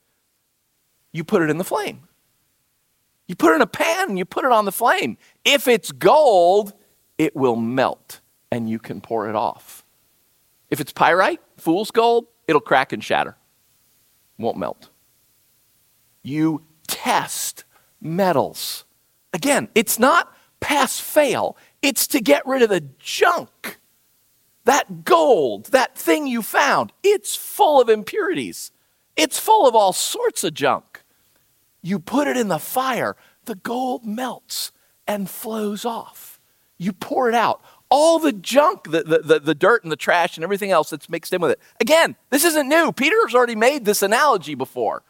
you 1.11 1.23
put 1.23 1.41
it 1.41 1.49
in 1.49 1.57
the 1.57 1.63
flame. 1.63 2.07
You 3.27 3.35
put 3.35 3.51
it 3.51 3.55
in 3.55 3.61
a 3.61 3.67
pan 3.67 4.09
and 4.09 4.17
you 4.17 4.25
put 4.25 4.45
it 4.45 4.51
on 4.51 4.65
the 4.65 4.71
flame. 4.71 5.17
If 5.43 5.67
it's 5.67 5.91
gold, 5.91 6.73
it 7.17 7.35
will 7.35 7.55
melt 7.55 8.21
and 8.51 8.69
you 8.69 8.79
can 8.79 9.01
pour 9.01 9.27
it 9.27 9.35
off. 9.35 9.83
If 10.69 10.79
it's 10.79 10.93
pyrite, 10.93 11.41
fool's 11.57 11.91
gold, 11.91 12.27
it'll 12.47 12.61
crack 12.61 12.93
and 12.93 13.03
shatter. 13.03 13.35
Won't 14.37 14.57
melt. 14.57 14.89
You 16.23 16.63
test 16.87 17.63
metals. 18.01 18.85
Again, 19.33 19.69
it's 19.75 19.97
not 19.99 20.33
pass 20.59 20.99
fail, 20.99 21.57
it's 21.81 22.07
to 22.07 22.19
get 22.19 22.45
rid 22.45 22.61
of 22.61 22.69
the 22.69 22.81
junk 22.99 23.76
that 24.67 25.05
gold, 25.05 25.67
that 25.67 25.97
thing 25.97 26.27
you 26.27 26.41
found, 26.41 26.91
it's 27.01 27.37
full 27.37 27.79
of 27.79 27.87
impurities. 27.87 28.71
It's 29.15 29.39
full 29.39 29.65
of 29.65 29.75
all 29.75 29.93
sorts 29.93 30.43
of 30.43 30.53
junk. 30.53 31.03
You 31.81 31.99
put 31.99 32.27
it 32.27 32.35
in 32.35 32.49
the 32.49 32.59
fire, 32.59 33.15
the 33.45 33.55
gold 33.55 34.05
melts 34.05 34.73
and 35.07 35.29
flows 35.29 35.85
off. 35.85 36.41
You 36.77 36.91
pour 36.91 37.29
it 37.29 37.33
out. 37.33 37.61
All 37.89 38.19
the 38.19 38.33
junk, 38.33 38.91
the, 38.91 39.03
the, 39.03 39.39
the, 39.39 39.55
dirt 39.55 39.83
and 39.83 39.91
the 39.91 39.95
trash 39.95 40.35
and 40.35 40.43
everything 40.43 40.71
else 40.71 40.89
that's 40.89 41.09
mixed 41.09 41.31
in 41.31 41.39
with 41.39 41.51
it. 41.51 41.61
Again, 41.79 42.17
this 42.29 42.43
isn't 42.43 42.67
new. 42.67 42.91
Peter's 42.91 43.33
already 43.33 43.55
made 43.55 43.85
this 43.85 44.01
analogy 44.01 44.53
before. 44.53 45.01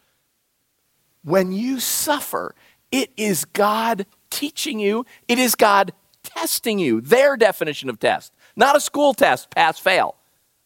When 1.24 1.52
you 1.52 1.80
suffer, 1.80 2.54
it 2.92 3.10
is 3.18 3.44
God 3.44 4.06
teaching 4.30 4.80
you, 4.80 5.04
it 5.28 5.40
is 5.40 5.56
God 5.56 5.94
testing 6.22 6.78
you. 6.78 7.02
Their 7.02 7.36
definition 7.36 7.90
of 7.90 8.00
test. 8.00 8.34
Not 8.58 8.76
a 8.76 8.82
school 8.82 9.14
test, 9.14 9.52
pass 9.52 9.80
fail. 9.80 10.16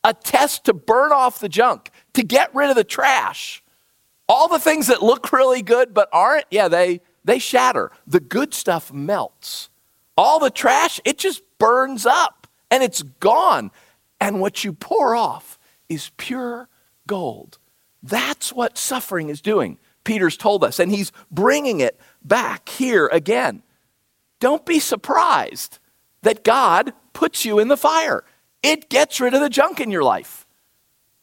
A 0.04 0.16
test 0.16 0.64
to 0.66 0.74
burn 0.74 1.12
off 1.12 1.40
the 1.40 1.50
junk, 1.50 1.92
to 2.14 2.24
get 2.24 2.56
rid 2.56 2.72
of 2.72 2.76
the 2.76 2.84
trash. 2.84 3.62
All 4.28 4.48
the 4.48 4.58
things 4.58 4.88
that 4.88 5.04
look 5.04 5.32
really 5.32 5.62
good 5.62 5.94
but 5.94 6.10
aren't, 6.12 6.46
yeah, 6.50 6.70
they, 6.70 7.02
they 7.24 7.38
shatter. 7.38 7.92
The 8.08 8.22
good 8.22 8.54
stuff 8.54 8.92
melts. 8.92 9.70
All 10.18 10.40
the 10.40 10.50
trash, 10.50 11.00
it 11.06 11.18
just 11.18 11.44
burns 11.60 12.06
up 12.06 12.48
and 12.72 12.82
it's 12.82 13.04
gone. 13.04 13.70
And 14.20 14.40
what 14.40 14.64
you 14.64 14.72
pour 14.72 15.14
off 15.14 15.60
is 15.90 16.12
pure 16.16 16.70
gold. 17.06 17.60
That's 18.02 18.54
what 18.54 18.78
suffering 18.78 19.30
is 19.30 19.42
doing. 19.42 19.78
Peter's 20.04 20.38
told 20.38 20.64
us, 20.64 20.80
and 20.80 20.92
he's 20.92 21.12
bringing 21.30 21.82
it 21.82 22.00
back 22.24 22.70
here 22.70 23.08
again. 23.12 23.62
Don't 24.40 24.66
be 24.66 24.80
surprised 24.80 25.78
that 26.24 26.44
God 26.44 26.94
puts 27.14 27.46
you 27.46 27.60
in 27.60 27.68
the 27.68 27.78
fire. 27.78 28.24
It 28.64 28.90
gets 28.90 29.20
rid 29.20 29.34
of 29.34 29.42
the 29.42 29.50
junk 29.50 29.80
in 29.80 29.92
your 29.92 30.04
life. 30.04 30.46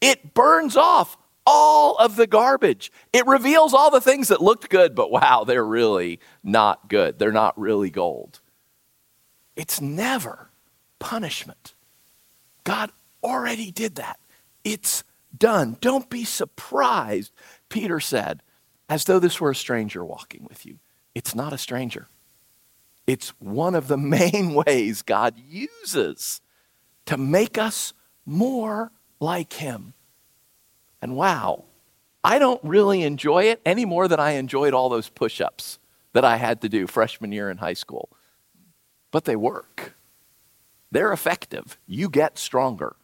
It 0.01 0.35
burns 0.35 0.77
off 0.77 1.17
all 1.47 1.97
of 1.97 2.17
the 2.17 2.27
garbage. 2.27 2.93
It 3.13 3.27
reveals 3.27 3.73
all 3.73 3.91
the 3.91 4.01
things 4.01 4.29
that 4.29 4.43
looked 4.43 4.69
good, 4.69 4.95
but 4.95 5.11
wow, 5.11 5.45
they're 5.45 5.65
really 5.65 6.21
not 6.43 6.89
good. 6.89 7.19
They're 7.19 7.33
not 7.33 7.59
really 7.59 7.91
gold. 7.91 8.41
It's 9.57 9.81
never 9.81 10.51
punishment. 10.99 11.75
God 12.65 12.91
already 13.23 13.71
did 13.71 13.95
that. 13.95 14.21
It's 14.63 15.05
done. 15.37 15.79
Don't 15.81 16.11
be 16.11 16.25
surprised, 16.25 17.33
Peter 17.69 17.99
said, 17.99 18.43
as 18.89 19.05
though 19.05 19.19
this 19.19 19.41
were 19.41 19.51
a 19.51 19.57
stranger 19.57 20.05
walking 20.05 20.45
with 20.49 20.67
you. 20.67 20.79
It's 21.15 21.35
not 21.35 21.53
a 21.53 21.59
stranger. 21.59 22.09
It's 23.09 23.31
one 23.41 23.75
of 23.75 23.89
the 23.89 23.99
main 24.19 24.55
ways 24.55 25.03
God 25.03 25.35
uses 25.39 26.41
to 27.07 27.17
make 27.19 27.59
us 27.59 27.93
more 28.27 28.93
like 29.19 29.55
Him. 29.55 29.95
And 31.03 31.17
wow, 31.17 31.65
I 32.23 32.39
don't 32.39 32.63
really 32.63 33.03
enjoy 33.03 33.45
it 33.45 33.61
any 33.67 33.85
more 33.85 34.09
than 34.09 34.21
I 34.21 34.33
enjoyed 34.33 34.75
all 34.75 34.89
those 34.91 35.09
push 35.09 35.41
ups 35.41 35.81
that 36.13 36.25
I 36.25 36.37
had 36.37 36.61
to 36.63 36.69
do 36.69 36.87
freshman 36.87 37.33
year 37.33 37.51
in 37.51 37.59
high 37.59 37.75
school. 37.75 38.11
but 39.11 39.25
they 39.25 39.37
work. 39.37 39.97
They're 40.91 41.13
effective. 41.13 41.79
You 41.87 42.11
get 42.11 42.39
stronger. 42.39 42.97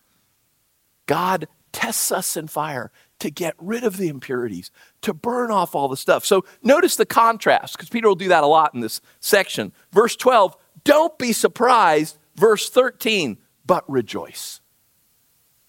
God 1.06 1.49
tests 1.73 2.12
us 2.12 2.37
in 2.37 2.46
fire 2.49 2.92
to 3.25 3.31
get 3.31 3.54
rid 3.57 3.85
of 3.85 3.97
the 3.97 4.09
impurities, 4.09 4.71
to 5.00 5.14
burn 5.14 5.50
off 5.50 5.75
all 5.75 5.88
the 5.88 5.97
stuff. 5.97 6.26
So 6.26 6.45
notice 6.62 6.97
the 6.97 7.07
contrast, 7.07 7.75
because 7.75 7.88
Peter 7.88 8.07
will 8.07 8.14
do 8.14 8.28
that 8.28 8.45
a 8.45 8.47
lot 8.47 8.75
in 8.75 8.81
this 8.81 9.00
section. 9.19 9.73
Verse 9.93 10.14
12, 10.14 10.54
don't 10.85 11.19
be 11.19 11.33
surprised. 11.33 12.19
Verse 12.37 12.69
13, 12.69 13.38
but 13.64 13.83
rejoice. 13.88 14.61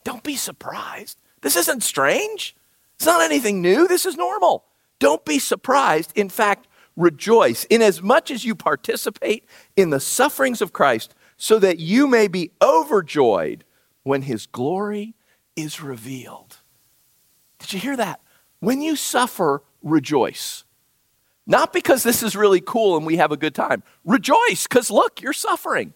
Don't 0.04 0.22
be 0.22 0.36
surprised. 0.36 1.18
This 1.40 1.56
isn't 1.56 1.82
strange. 1.82 2.58
It's 2.96 3.06
not 3.06 3.22
anything 3.22 3.62
new. 3.62 3.88
This 3.88 4.06
is 4.06 4.18
normal. 4.18 4.66
Don't 5.00 5.24
be 5.24 5.40
surprised. 5.40 6.12
In 6.14 6.28
fact, 6.28 6.68
rejoice, 6.98 7.64
inasmuch 7.66 8.32
as 8.32 8.44
you 8.44 8.54
participate 8.54 9.46
in 9.78 9.92
the 9.92 10.02
sufferings 10.02 10.62
of 10.62 10.74
Christ, 10.74 11.16
so 11.38 11.58
that 11.60 11.80
you 11.80 12.06
may 12.06 12.28
be 12.28 12.52
overjoyed 12.62 13.64
when 14.04 14.24
his 14.24 14.46
glory 14.46 15.14
is 15.56 15.82
revealed. 15.82 16.58
Did 17.60 17.74
you 17.74 17.80
hear 17.80 17.98
that? 17.98 18.22
When 18.60 18.82
you 18.82 18.96
suffer, 18.96 19.64
rejoice. 19.84 20.64
Not 21.48 21.74
because 21.74 22.04
this 22.04 22.24
is 22.24 22.36
really 22.36 22.62
cool 22.62 22.98
and 22.98 23.06
we 23.06 23.18
have 23.18 23.32
a 23.32 23.38
good 23.38 23.54
time. 23.54 23.84
Rejoice 24.04 24.68
because 24.68 24.90
look, 24.90 25.22
you're 25.22 25.34
suffering. 25.34 25.94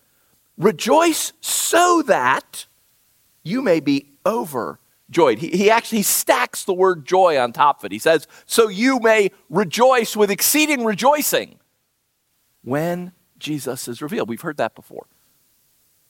Rejoice 0.57 1.33
so 1.41 2.03
that 2.03 2.67
you 3.43 3.61
may 3.61 3.79
be 3.79 4.11
overjoyed. 4.25 5.39
He, 5.39 5.49
he 5.49 5.71
actually 5.71 6.03
stacks 6.03 6.65
the 6.65 6.73
word 6.73 7.05
joy 7.05 7.39
on 7.39 7.53
top 7.53 7.79
of 7.79 7.85
it. 7.85 7.91
He 7.91 7.99
says, 7.99 8.27
So 8.45 8.67
you 8.67 8.99
may 8.99 9.31
rejoice 9.49 10.15
with 10.15 10.29
exceeding 10.29 10.83
rejoicing 10.83 11.57
when 12.61 13.13
Jesus 13.39 13.87
is 13.87 14.01
revealed. 14.01 14.29
We've 14.29 14.41
heard 14.41 14.57
that 14.57 14.75
before. 14.75 15.07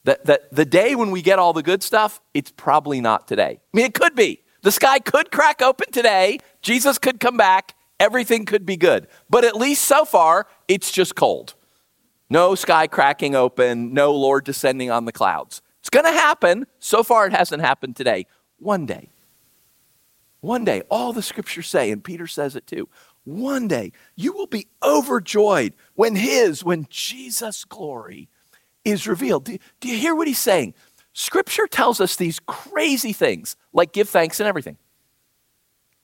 That, 0.04 0.26
that 0.26 0.54
the 0.54 0.66
day 0.66 0.96
when 0.96 1.12
we 1.12 1.22
get 1.22 1.40
all 1.40 1.54
the 1.54 1.64
good 1.64 1.84
stuff, 1.84 2.20
it's 2.34 2.52
probably 2.52 3.00
not 3.00 3.28
today. 3.28 3.60
I 3.62 3.78
mean, 3.78 3.86
it 3.86 3.94
could 3.94 4.16
be. 4.16 4.42
The 4.62 4.72
sky 4.72 5.00
could 5.00 5.32
crack 5.32 5.62
open 5.62 5.92
today. 5.92 6.40
Jesus 6.62 6.98
could 6.98 7.20
come 7.20 7.38
back. 7.38 7.76
Everything 8.00 8.46
could 8.46 8.66
be 8.66 8.78
good. 8.78 9.08
But 9.30 9.44
at 9.44 9.56
least 9.56 9.84
so 9.84 10.06
far, 10.06 10.48
it's 10.68 10.92
just 10.92 11.16
cold. 11.16 11.56
No 12.30 12.56
sky 12.56 12.88
cracking 12.88 13.36
open, 13.36 13.94
no 13.94 14.14
Lord 14.14 14.46
descending 14.46 14.92
on 14.92 15.06
the 15.06 15.12
clouds. 15.12 15.62
It's 15.80 15.90
going 15.90 16.06
to 16.06 16.12
happen. 16.12 16.68
So 16.80 17.04
far, 17.04 17.26
it 17.26 17.34
hasn't 17.34 17.62
happened 17.62 17.96
today. 17.96 18.26
One 18.58 18.86
day. 18.86 19.10
One 20.42 20.64
day, 20.64 20.84
all 20.90 21.12
the 21.12 21.22
scriptures 21.22 21.68
say, 21.68 21.92
and 21.92 22.04
Peter 22.04 22.28
says 22.28 22.56
it 22.56 22.66
too. 22.66 22.88
One 23.26 23.68
day, 23.68 23.92
you 24.16 24.32
will 24.32 24.48
be 24.48 24.68
overjoyed 24.82 25.74
when 25.96 26.16
His, 26.16 26.64
when 26.64 26.88
Jesus' 26.90 27.66
glory 27.66 28.30
is 28.86 29.08
revealed. 29.08 29.46
Do, 29.46 29.58
do 29.80 29.90
you 29.90 29.98
hear 29.98 30.16
what 30.16 30.28
he's 30.28 30.40
saying? 30.40 30.74
Scripture 31.20 31.68
tells 31.68 32.00
us 32.00 32.16
these 32.16 32.40
crazy 32.48 33.12
things, 33.12 33.58
like 33.74 33.92
give 33.92 34.08
thanks 34.08 34.40
in 34.40 34.48
everything. 34.48 34.78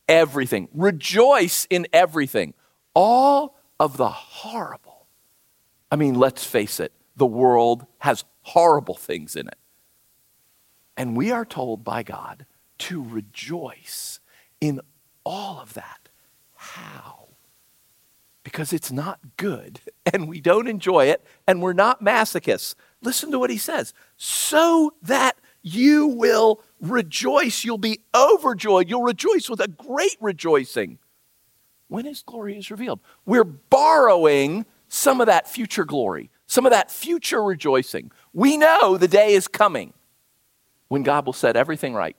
Everything. 0.10 0.68
Rejoice 0.74 1.66
in 1.70 1.88
everything. 1.94 2.54
All 2.94 3.56
of 3.80 3.96
the 3.96 4.10
horrible. 4.10 5.08
I 5.90 5.96
mean, 5.96 6.16
let's 6.16 6.44
face 6.44 6.82
it, 6.82 6.92
the 7.16 7.26
world 7.26 7.86
has 8.00 8.26
horrible 8.42 8.96
things 8.96 9.38
in 9.38 9.48
it. 9.48 9.58
And 10.98 11.16
we 11.16 11.32
are 11.32 11.46
told 11.46 11.86
by 11.86 12.04
God 12.04 12.46
to 12.80 13.02
rejoice 13.02 14.20
in 14.60 14.82
all 15.24 15.62
of 15.62 15.76
that. 15.76 16.10
How? 16.56 17.30
Because 18.44 18.74
it's 18.74 18.92
not 18.92 19.20
good 19.38 19.80
and 20.14 20.28
we 20.28 20.42
don't 20.42 20.68
enjoy 20.68 21.06
it 21.06 21.26
and 21.48 21.62
we're 21.62 21.72
not 21.72 22.04
masochists. 22.04 22.76
Listen 23.02 23.32
to 23.32 23.40
what 23.40 23.50
he 23.50 23.58
says 23.58 23.94
so 24.18 24.94
that 25.02 25.38
you 25.62 26.08
will 26.08 26.62
rejoice. 26.80 27.64
You'll 27.64 27.78
be 27.78 28.02
overjoyed. 28.14 28.90
You'll 28.90 29.04
rejoice 29.04 29.50
with 29.50 29.60
a 29.60 29.68
great 29.68 30.18
rejoicing 30.22 31.00
when 31.88 32.06
his 32.06 32.24
glory 32.24 32.58
is 32.58 32.72
revealed. 32.72 33.00
We're 33.26 33.44
borrowing 33.44 34.66
some 34.88 35.22
of 35.22 35.28
that 35.28 35.48
future 35.48 35.86
glory, 35.86 36.30
some 36.48 36.66
of 36.66 36.72
that 36.72 36.92
future 36.92 37.44
rejoicing. 37.44 38.12
We 38.34 38.58
know 38.58 38.98
the 38.98 39.08
day 39.08 39.34
is 39.34 39.48
coming 39.48 39.94
when 40.88 41.04
God 41.04 41.26
will 41.26 41.34
set 41.34 41.56
everything 41.56 41.94
right. 41.94 42.16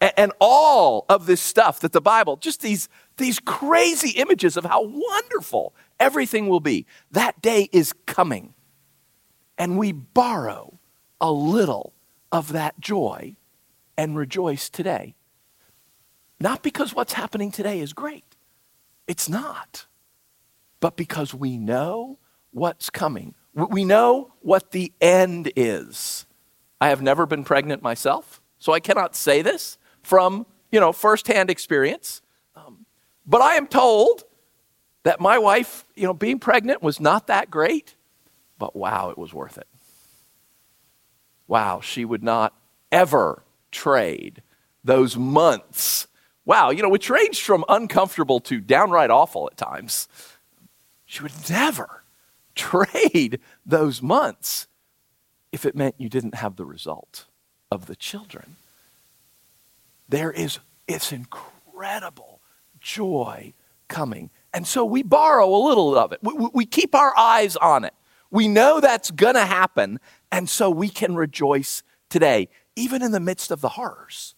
And, 0.00 0.32
all 0.38 1.06
of 1.08 1.24
this 1.24 1.40
stuff 1.40 1.80
that 1.80 1.92
the 1.92 2.00
Bible, 2.00 2.36
just 2.36 2.60
these, 2.60 2.90
these 3.16 3.38
crazy 3.40 4.10
images 4.10 4.58
of 4.58 4.64
how 4.64 4.82
wonderful 4.82 5.74
everything 5.98 6.48
will 6.48 6.60
be, 6.60 6.84
that 7.12 7.40
day 7.40 7.70
is 7.72 7.94
coming 8.04 8.52
and 9.56 9.78
we 9.78 9.92
borrow 9.92 10.78
a 11.20 11.30
little 11.30 11.92
of 12.32 12.52
that 12.52 12.80
joy 12.80 13.36
and 13.96 14.16
rejoice 14.16 14.68
today. 14.68 15.14
Not 16.40 16.62
because 16.62 16.94
what's 16.94 17.12
happening 17.12 17.50
today 17.50 17.80
is 17.80 17.92
great, 17.92 18.36
it's 19.06 19.28
not, 19.28 19.86
but 20.80 20.96
because 20.96 21.34
we 21.34 21.58
know 21.58 22.18
what's 22.50 22.90
coming. 22.90 23.34
We 23.54 23.84
know 23.84 24.32
what 24.40 24.72
the 24.72 24.92
end 25.00 25.52
is. 25.54 26.26
I 26.80 26.88
have 26.88 27.00
never 27.00 27.24
been 27.24 27.44
pregnant 27.44 27.82
myself, 27.82 28.42
so 28.58 28.72
I 28.72 28.80
cannot 28.80 29.14
say 29.14 29.42
this 29.42 29.78
from, 30.02 30.44
you 30.72 30.80
know, 30.80 30.92
firsthand 30.92 31.50
experience. 31.50 32.20
Um, 32.56 32.84
but 33.24 33.40
I 33.40 33.54
am 33.54 33.68
told 33.68 34.24
that 35.04 35.20
my 35.20 35.38
wife, 35.38 35.86
you 35.94 36.04
know, 36.04 36.14
being 36.14 36.38
pregnant 36.38 36.82
was 36.82 36.98
not 36.98 37.28
that 37.28 37.50
great. 37.50 37.94
But 38.58 38.74
wow, 38.74 39.10
it 39.10 39.18
was 39.18 39.32
worth 39.32 39.58
it. 39.58 39.68
Wow, 41.46 41.80
she 41.80 42.04
would 42.04 42.22
not 42.22 42.54
ever 42.90 43.42
trade 43.70 44.42
those 44.82 45.16
months. 45.16 46.06
Wow, 46.44 46.70
you 46.70 46.82
know, 46.82 46.88
which 46.88 47.10
ranged 47.10 47.42
from 47.42 47.64
uncomfortable 47.68 48.40
to 48.40 48.60
downright 48.60 49.10
awful 49.10 49.48
at 49.50 49.56
times. 49.56 50.08
She 51.04 51.22
would 51.22 51.32
never 51.48 52.04
trade 52.54 53.40
those 53.64 54.02
months 54.02 54.68
if 55.52 55.64
it 55.64 55.76
meant 55.76 55.94
you 55.98 56.08
didn't 56.08 56.36
have 56.36 56.56
the 56.56 56.64
result 56.64 57.26
of 57.70 57.86
the 57.86 57.96
children. 57.96 58.56
There 60.08 60.30
is, 60.30 60.58
it's 60.86 61.12
incredible 61.12 62.40
joy 62.80 63.54
coming. 63.88 64.30
And 64.52 64.66
so 64.66 64.84
we 64.84 65.02
borrow 65.02 65.48
a 65.48 65.62
little 65.66 65.96
of 65.96 66.12
it. 66.12 66.20
We, 66.22 66.48
we 66.52 66.66
keep 66.66 66.94
our 66.94 67.16
eyes 67.16 67.56
on 67.56 67.84
it. 67.84 67.94
We 68.34 68.48
know 68.48 68.80
that's 68.80 69.12
going 69.12 69.36
to 69.36 69.46
happen, 69.46 70.00
and 70.32 70.48
so 70.50 70.68
we 70.68 70.88
can 70.88 71.14
rejoice 71.14 71.84
today, 72.10 72.48
even 72.74 73.00
in 73.00 73.12
the 73.12 73.20
midst 73.20 73.52
of 73.52 73.60
the 73.60 73.68
horrors, 73.68 74.34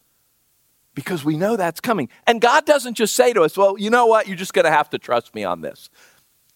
because 0.94 1.24
we 1.24 1.38
know 1.38 1.56
that's 1.56 1.80
coming. 1.80 2.10
And 2.26 2.38
God 2.38 2.66
doesn't 2.66 2.92
just 2.92 3.16
say 3.16 3.32
to 3.32 3.40
us, 3.40 3.56
well, 3.56 3.78
you 3.78 3.88
know 3.88 4.04
what? 4.04 4.28
You're 4.28 4.36
just 4.36 4.52
going 4.52 4.66
to 4.66 4.70
have 4.70 4.90
to 4.90 4.98
trust 4.98 5.34
me 5.34 5.44
on 5.44 5.62
this. 5.62 5.88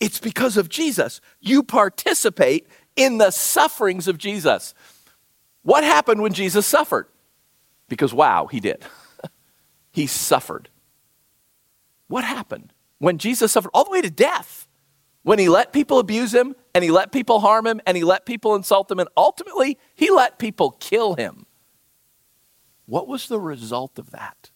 It's 0.01 0.21
because 0.21 0.59
of 0.59 0.69
Jesus. 0.69 1.23
You 1.41 1.63
participate 1.63 2.67
in 2.95 3.17
the 3.17 3.31
sufferings 3.31 4.07
of 4.07 4.19
Jesus. 4.19 4.75
What 5.63 5.83
happened 5.83 6.21
when 6.21 6.35
Jesus 6.35 6.67
suffered? 6.67 7.07
Because, 7.89 8.13
wow, 8.13 8.49
he 8.49 8.61
did. 8.61 8.85
he 9.93 10.07
suffered. 10.07 10.69
What 12.07 12.23
happened 12.23 12.75
when 12.99 13.17
Jesus 13.17 13.51
suffered 13.51 13.71
all 13.73 13.85
the 13.85 13.93
way 13.93 14.03
to 14.03 14.11
death? 14.11 14.67
when 15.23 15.39
he 15.39 15.49
let 15.49 15.73
people 15.73 15.99
abuse 15.99 16.35
him 16.35 16.55
and 16.75 16.85
he 16.85 16.91
let 16.91 17.13
people 17.13 17.41
harm 17.41 17.67
him 17.67 17.81
and 17.87 17.97
he 17.97 18.05
let 18.05 18.27
people 18.27 18.55
insult 18.55 18.91
him 18.91 18.99
and 18.99 19.09
ultimately 19.17 19.79
he 19.95 20.11
let 20.11 20.39
people 20.39 20.73
kill 20.81 21.15
him. 21.15 21.47
What 22.87 23.09
was 23.09 23.29
the 23.29 23.41
result 23.41 23.99
of 23.99 24.11
that? 24.11 24.51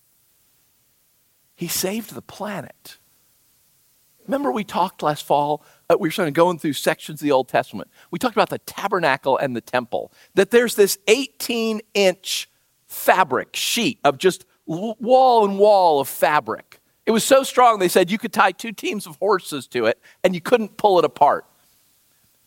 He 1.55 1.69
saved 1.69 2.15
the 2.15 2.23
planet. 2.23 2.99
Remember, 4.27 4.51
we 4.51 4.65
talked 4.65 5.03
last 5.03 5.25
fall, 5.25 5.65
uh, 5.91 5.97
we 6.01 6.09
were 6.09 6.13
sort 6.13 6.29
of 6.29 6.35
going 6.35 6.59
through 6.59 6.73
sections 6.73 7.21
of 7.21 7.25
the 7.25 7.33
Old 7.33 7.49
Testament. 7.49 7.91
We 8.11 8.19
talked 8.19 8.35
about 8.35 8.49
the 8.49 8.59
tabernacle 8.59 9.37
and 9.37 9.55
the 9.55 9.61
temple, 9.61 10.13
that 10.35 10.51
there's 10.51 10.75
this 10.77 10.99
18 11.09 11.83
inch 11.93 12.49
fabric 12.87 13.55
sheet 13.55 14.01
of 14.03 14.19
just 14.19 14.47
wall 14.67 15.45
and 15.45 15.59
wall 15.59 16.01
of 16.01 16.09
fabric 16.09 16.81
it 17.07 17.11
was 17.11 17.25
so 17.25 17.43
strong, 17.43 17.79
they 17.79 17.89
said 17.89 18.11
you 18.11 18.19
could 18.19 18.33
tie 18.33 18.53
two 18.53 18.73
teams 18.73 19.07
of 19.07 19.17
horses 19.17 19.67
to 19.69 19.87
it 19.87 20.01
and 20.23 20.35
you 20.35 20.41
couldn't 20.41 20.77
pull 20.77 20.99
it 20.99 21.05
apart. 21.05 21.45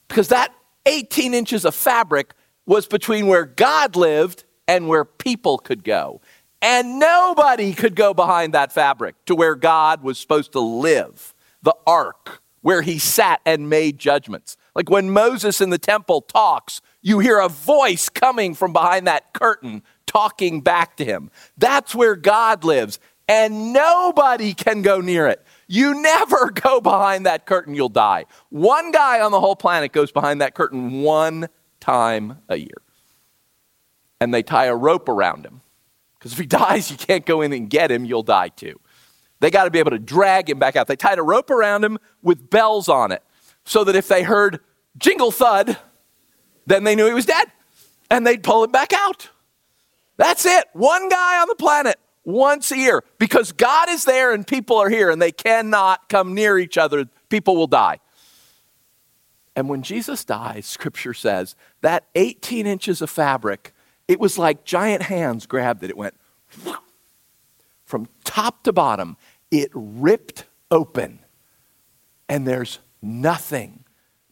Because 0.07 0.29
that 0.29 0.53
18 0.85 1.33
inches 1.33 1.65
of 1.65 1.75
fabric 1.75 2.33
was 2.65 2.87
between 2.87 3.27
where 3.27 3.45
God 3.45 3.95
lived 3.95 4.43
and 4.67 4.87
where 4.87 5.05
people 5.05 5.57
could 5.57 5.83
go. 5.83 6.21
And 6.61 6.99
nobody 6.99 7.73
could 7.73 7.95
go 7.95 8.13
behind 8.13 8.53
that 8.53 8.71
fabric 8.71 9.15
to 9.25 9.35
where 9.35 9.55
God 9.55 10.01
was 10.01 10.17
supposed 10.17 10.53
to 10.53 10.59
live, 10.59 11.33
the 11.61 11.75
ark, 11.85 12.41
where 12.61 12.81
he 12.81 12.99
sat 12.99 13.41
and 13.45 13.69
made 13.69 13.99
judgments. 13.99 14.57
Like 14.75 14.89
when 14.89 15.11
Moses 15.11 15.61
in 15.61 15.69
the 15.69 15.77
temple 15.77 16.21
talks, 16.21 16.81
you 17.01 17.19
hear 17.19 17.39
a 17.39 17.47
voice 17.47 18.09
coming 18.09 18.53
from 18.53 18.73
behind 18.73 19.07
that 19.07 19.33
curtain 19.33 19.83
talking 20.05 20.61
back 20.61 20.97
to 20.97 21.05
him. 21.05 21.29
That's 21.57 21.93
where 21.93 22.15
God 22.15 22.63
lives 22.63 22.99
and 23.27 23.73
nobody 23.73 24.53
can 24.53 24.81
go 24.81 25.01
near 25.01 25.27
it. 25.27 25.45
You 25.67 26.01
never 26.01 26.50
go 26.53 26.81
behind 26.81 27.25
that 27.25 27.45
curtain, 27.45 27.75
you'll 27.75 27.89
die. 27.89 28.25
One 28.50 28.91
guy 28.91 29.21
on 29.21 29.31
the 29.31 29.39
whole 29.39 29.55
planet 29.55 29.91
goes 29.91 30.12
behind 30.12 30.41
that 30.41 30.55
curtain 30.55 31.01
one 31.01 31.50
time 31.79 32.39
a 32.50 32.57
year. 32.57 32.81
And 34.19 34.33
they 34.33 34.41
tie 34.41 34.65
a 34.65 34.75
rope 34.75 35.09
around 35.09 35.45
him. 35.45 35.62
Because 36.17 36.33
if 36.33 36.39
he 36.39 36.45
dies, 36.47 36.89
you 36.89 36.97
can't 36.97 37.25
go 37.25 37.41
in 37.41 37.53
and 37.53 37.69
get 37.69 37.91
him, 37.91 38.05
you'll 38.05 38.24
die 38.24 38.50
too. 38.50 38.79
They 39.39 39.51
got 39.51 39.65
to 39.65 39.71
be 39.71 39.79
able 39.79 39.91
to 39.91 40.00
drag 40.00 40.50
him 40.50 40.57
back 40.57 40.75
out. 40.75 40.88
They 40.88 40.95
tied 40.95 41.19
a 41.19 41.24
rope 41.24 41.51
around 41.51 41.83
him 41.83 42.00
with 42.24 42.50
bells 42.50 42.89
on 42.89 43.12
it 43.12 43.21
so 43.65 43.83
that 43.83 43.95
if 43.95 44.07
they 44.07 44.24
heard 44.24 44.59
jingle 44.97 45.29
thud, 45.29 45.77
then 46.65 46.83
they 46.83 46.95
knew 46.95 47.05
he 47.05 47.13
was 47.13 47.27
dead 47.27 47.51
and 48.09 48.25
they'd 48.25 48.41
pull 48.41 48.63
him 48.63 48.71
back 48.71 48.93
out. 48.93 49.29
That's 50.17 50.45
it. 50.45 50.65
One 50.74 51.07
guy 51.09 51.39
on 51.39 51.47
the 51.47 51.55
planet 51.55 52.00
once 52.27 52.74
a 52.74 52.77
year 52.77 53.03
because 53.17 53.53
God 53.53 53.89
is 53.89 54.03
there 54.03 54.34
and 54.34 54.46
people 54.46 54.77
are 54.77 54.89
here 54.89 55.10
and 55.10 55.22
they 55.22 55.31
cannot 55.31 56.10
come 56.10 56.34
near 56.36 56.60
each 56.60 56.77
other. 56.77 57.05
People 57.29 57.55
will 57.55 57.67
die. 57.67 58.00
And 59.55 59.69
when 59.69 59.81
Jesus 59.81 60.25
dies, 60.25 60.65
scripture 60.65 61.13
says 61.13 61.55
that 61.81 62.03
18 62.15 62.67
inches 62.67 63.01
of 63.01 63.10
fabric, 63.10 63.74
it 64.10 64.19
was 64.19 64.38
like 64.38 64.65
giant 64.65 65.03
hands 65.03 65.48
grabbed 65.48 65.84
it. 65.84 65.89
It 65.89 65.98
went 65.98 66.15
from 67.86 68.10
top 68.25 68.63
to 68.65 68.74
bottom, 68.74 69.15
it 69.50 69.72
ripped 69.74 70.43
open. 70.69 71.19
And 72.27 72.46
there's 72.46 72.79
nothing 73.01 73.86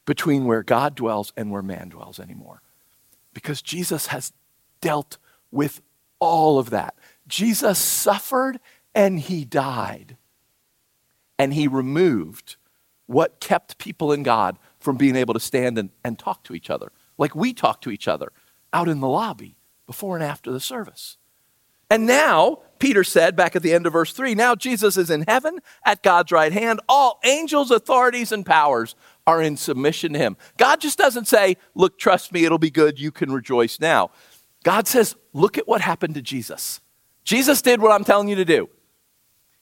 between 0.05 0.43
where 0.43 0.63
God 0.63 0.95
dwells 0.95 1.31
and 1.37 1.49
where 1.49 1.61
man 1.61 1.87
dwells 1.87 2.19
anymore. 2.19 2.61
Because 3.33 3.61
Jesus 3.61 4.07
has 4.07 4.33
dealt 4.81 5.17
with 5.49 5.81
all 6.19 6.59
of 6.59 6.71
that. 6.71 6.95
Jesus 7.27 7.79
suffered 7.79 8.59
and 8.93 9.19
he 9.19 9.45
died. 9.45 10.17
And 11.37 11.53
he 11.53 11.67
removed 11.67 12.55
what 13.07 13.39
kept 13.39 13.77
people 13.77 14.11
in 14.11 14.23
God 14.23 14.57
from 14.79 14.97
being 14.97 15.15
able 15.15 15.33
to 15.33 15.39
stand 15.39 15.77
and, 15.77 15.89
and 16.03 16.17
talk 16.17 16.43
to 16.43 16.55
each 16.55 16.69
other, 16.69 16.91
like 17.17 17.35
we 17.35 17.53
talk 17.53 17.81
to 17.81 17.91
each 17.91 18.07
other 18.07 18.31
out 18.71 18.87
in 18.87 18.99
the 18.99 19.07
lobby 19.07 19.57
before 19.85 20.15
and 20.15 20.23
after 20.23 20.51
the 20.51 20.59
service. 20.59 21.17
And 21.89 22.07
now, 22.07 22.59
Peter 22.79 23.03
said 23.03 23.35
back 23.35 23.55
at 23.55 23.61
the 23.61 23.73
end 23.73 23.85
of 23.85 23.93
verse 23.93 24.11
3 24.11 24.33
now 24.35 24.55
Jesus 24.55 24.97
is 24.97 25.09
in 25.09 25.23
heaven 25.27 25.59
at 25.85 26.03
God's 26.03 26.31
right 26.31 26.51
hand. 26.51 26.81
All 26.89 27.19
angels, 27.23 27.71
authorities, 27.71 28.31
and 28.31 28.45
powers 28.45 28.95
are 29.27 29.41
in 29.41 29.55
submission 29.57 30.13
to 30.13 30.19
him. 30.19 30.37
God 30.57 30.81
just 30.81 30.97
doesn't 30.97 31.27
say, 31.27 31.57
Look, 31.73 31.99
trust 31.99 32.31
me, 32.31 32.45
it'll 32.45 32.57
be 32.57 32.71
good, 32.71 32.99
you 32.99 33.11
can 33.11 33.31
rejoice 33.31 33.79
now. 33.79 34.11
God 34.63 34.87
says, 34.87 35.15
Look 35.33 35.57
at 35.57 35.67
what 35.67 35.81
happened 35.81 36.15
to 36.15 36.21
Jesus. 36.21 36.81
Jesus 37.25 37.61
did 37.61 37.81
what 37.81 37.91
I'm 37.91 38.05
telling 38.05 38.29
you 38.29 38.35
to 38.35 38.45
do. 38.45 38.69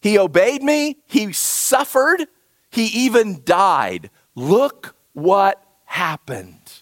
He 0.02 0.20
obeyed 0.20 0.62
me, 0.62 1.00
he 1.08 1.32
suffered, 1.32 2.28
he 2.70 2.86
even 2.88 3.42
died. 3.46 4.10
Look 4.36 4.96
what 5.14 5.64
happened. 5.86 6.82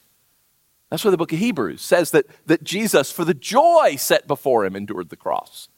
That's 0.89 1.05
why 1.05 1.11
the 1.11 1.17
book 1.17 1.31
of 1.31 1.39
Hebrews 1.39 1.81
says 1.81 2.11
that, 2.11 2.25
that 2.47 2.63
Jesus, 2.63 3.11
for 3.11 3.23
the 3.23 3.33
joy 3.33 3.95
set 3.97 4.27
before 4.27 4.65
him, 4.65 4.75
endured 4.75 5.09
the 5.09 5.15
cross. 5.15 5.69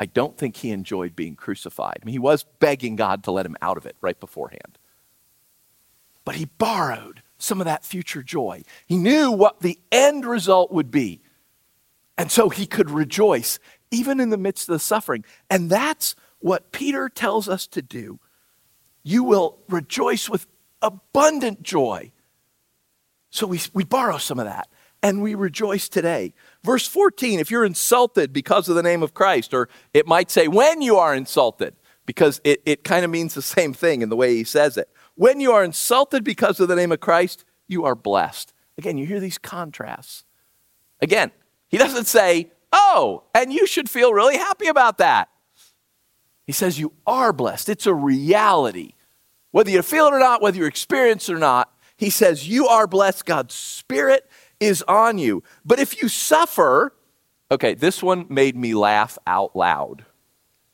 I 0.00 0.06
don't 0.06 0.38
think 0.38 0.56
he 0.56 0.70
enjoyed 0.70 1.16
being 1.16 1.34
crucified. 1.34 1.98
I 2.00 2.04
mean, 2.04 2.12
he 2.12 2.18
was 2.18 2.44
begging 2.60 2.96
God 2.96 3.24
to 3.24 3.32
let 3.32 3.44
him 3.44 3.56
out 3.60 3.76
of 3.76 3.84
it 3.84 3.96
right 4.00 4.18
beforehand. 4.18 4.78
But 6.24 6.36
he 6.36 6.44
borrowed 6.44 7.22
some 7.38 7.60
of 7.60 7.64
that 7.64 7.84
future 7.84 8.22
joy. 8.22 8.62
He 8.86 8.96
knew 8.96 9.32
what 9.32 9.60
the 9.60 9.78
end 9.90 10.24
result 10.24 10.70
would 10.70 10.90
be. 10.90 11.20
And 12.16 12.30
so 12.30 12.48
he 12.48 12.66
could 12.66 12.90
rejoice 12.90 13.58
even 13.90 14.20
in 14.20 14.30
the 14.30 14.38
midst 14.38 14.68
of 14.68 14.74
the 14.74 14.78
suffering. 14.78 15.24
And 15.50 15.70
that's 15.70 16.14
what 16.38 16.72
Peter 16.72 17.08
tells 17.08 17.48
us 17.48 17.66
to 17.68 17.82
do. 17.82 18.20
You 19.02 19.24
will 19.24 19.58
rejoice 19.68 20.28
with 20.28 20.46
abundant 20.82 21.62
joy 21.62 22.12
so 23.30 23.46
we, 23.46 23.60
we 23.74 23.84
borrow 23.84 24.18
some 24.18 24.38
of 24.38 24.46
that 24.46 24.68
and 25.02 25.22
we 25.22 25.34
rejoice 25.34 25.88
today. 25.88 26.34
Verse 26.64 26.86
14, 26.86 27.38
if 27.38 27.50
you're 27.50 27.64
insulted 27.64 28.32
because 28.32 28.68
of 28.68 28.74
the 28.74 28.82
name 28.82 29.02
of 29.02 29.14
Christ, 29.14 29.54
or 29.54 29.68
it 29.94 30.06
might 30.06 30.30
say 30.30 30.48
when 30.48 30.82
you 30.82 30.96
are 30.96 31.14
insulted, 31.14 31.74
because 32.06 32.40
it, 32.42 32.62
it 32.64 32.84
kind 32.84 33.04
of 33.04 33.10
means 33.10 33.34
the 33.34 33.42
same 33.42 33.74
thing 33.74 34.00
in 34.02 34.08
the 34.08 34.16
way 34.16 34.34
he 34.34 34.44
says 34.44 34.76
it. 34.76 34.88
When 35.14 35.40
you 35.40 35.52
are 35.52 35.62
insulted 35.62 36.24
because 36.24 36.58
of 36.58 36.68
the 36.68 36.76
name 36.76 36.90
of 36.90 37.00
Christ, 37.00 37.44
you 37.66 37.84
are 37.84 37.94
blessed. 37.94 38.54
Again, 38.78 38.96
you 38.96 39.04
hear 39.04 39.20
these 39.20 39.38
contrasts. 39.38 40.24
Again, 41.02 41.32
he 41.68 41.76
doesn't 41.76 42.06
say, 42.06 42.50
oh, 42.72 43.24
and 43.34 43.52
you 43.52 43.66
should 43.66 43.88
feel 43.88 44.12
really 44.12 44.36
happy 44.36 44.66
about 44.66 44.98
that. 44.98 45.28
He 46.46 46.52
says 46.52 46.78
you 46.78 46.92
are 47.06 47.32
blessed. 47.32 47.68
It's 47.68 47.86
a 47.86 47.94
reality. 47.94 48.94
Whether 49.50 49.70
you 49.70 49.82
feel 49.82 50.06
it 50.06 50.14
or 50.14 50.18
not, 50.18 50.42
whether 50.42 50.56
you 50.56 50.66
experience 50.66 51.28
it 51.28 51.34
or 51.34 51.38
not, 51.38 51.72
he 51.96 52.10
says, 52.10 52.48
You 52.48 52.68
are 52.68 52.86
blessed. 52.86 53.26
God's 53.26 53.54
Spirit 53.54 54.30
is 54.60 54.82
on 54.82 55.18
you. 55.18 55.42
But 55.64 55.78
if 55.78 56.00
you 56.00 56.08
suffer, 56.08 56.94
okay, 57.50 57.74
this 57.74 58.02
one 58.02 58.26
made 58.28 58.56
me 58.56 58.74
laugh 58.74 59.18
out 59.26 59.54
loud. 59.54 60.04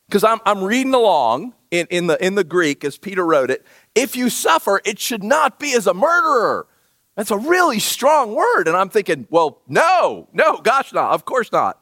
Because 0.06 0.22
I'm, 0.22 0.38
I'm 0.44 0.62
reading 0.62 0.94
along 0.94 1.54
in, 1.70 1.86
in, 1.90 2.06
the, 2.06 2.24
in 2.24 2.34
the 2.34 2.44
Greek 2.44 2.84
as 2.84 2.98
Peter 2.98 3.24
wrote 3.24 3.50
it. 3.50 3.66
If 3.94 4.16
you 4.16 4.28
suffer, 4.28 4.80
it 4.84 4.98
should 4.98 5.24
not 5.24 5.58
be 5.58 5.74
as 5.74 5.86
a 5.86 5.94
murderer. 5.94 6.66
That's 7.16 7.30
a 7.30 7.38
really 7.38 7.78
strong 7.78 8.34
word. 8.34 8.68
And 8.68 8.76
I'm 8.76 8.90
thinking, 8.90 9.26
well, 9.30 9.62
no, 9.66 10.28
no, 10.32 10.58
gosh, 10.58 10.92
not. 10.92 11.12
Of 11.12 11.24
course 11.24 11.50
not. 11.50 11.80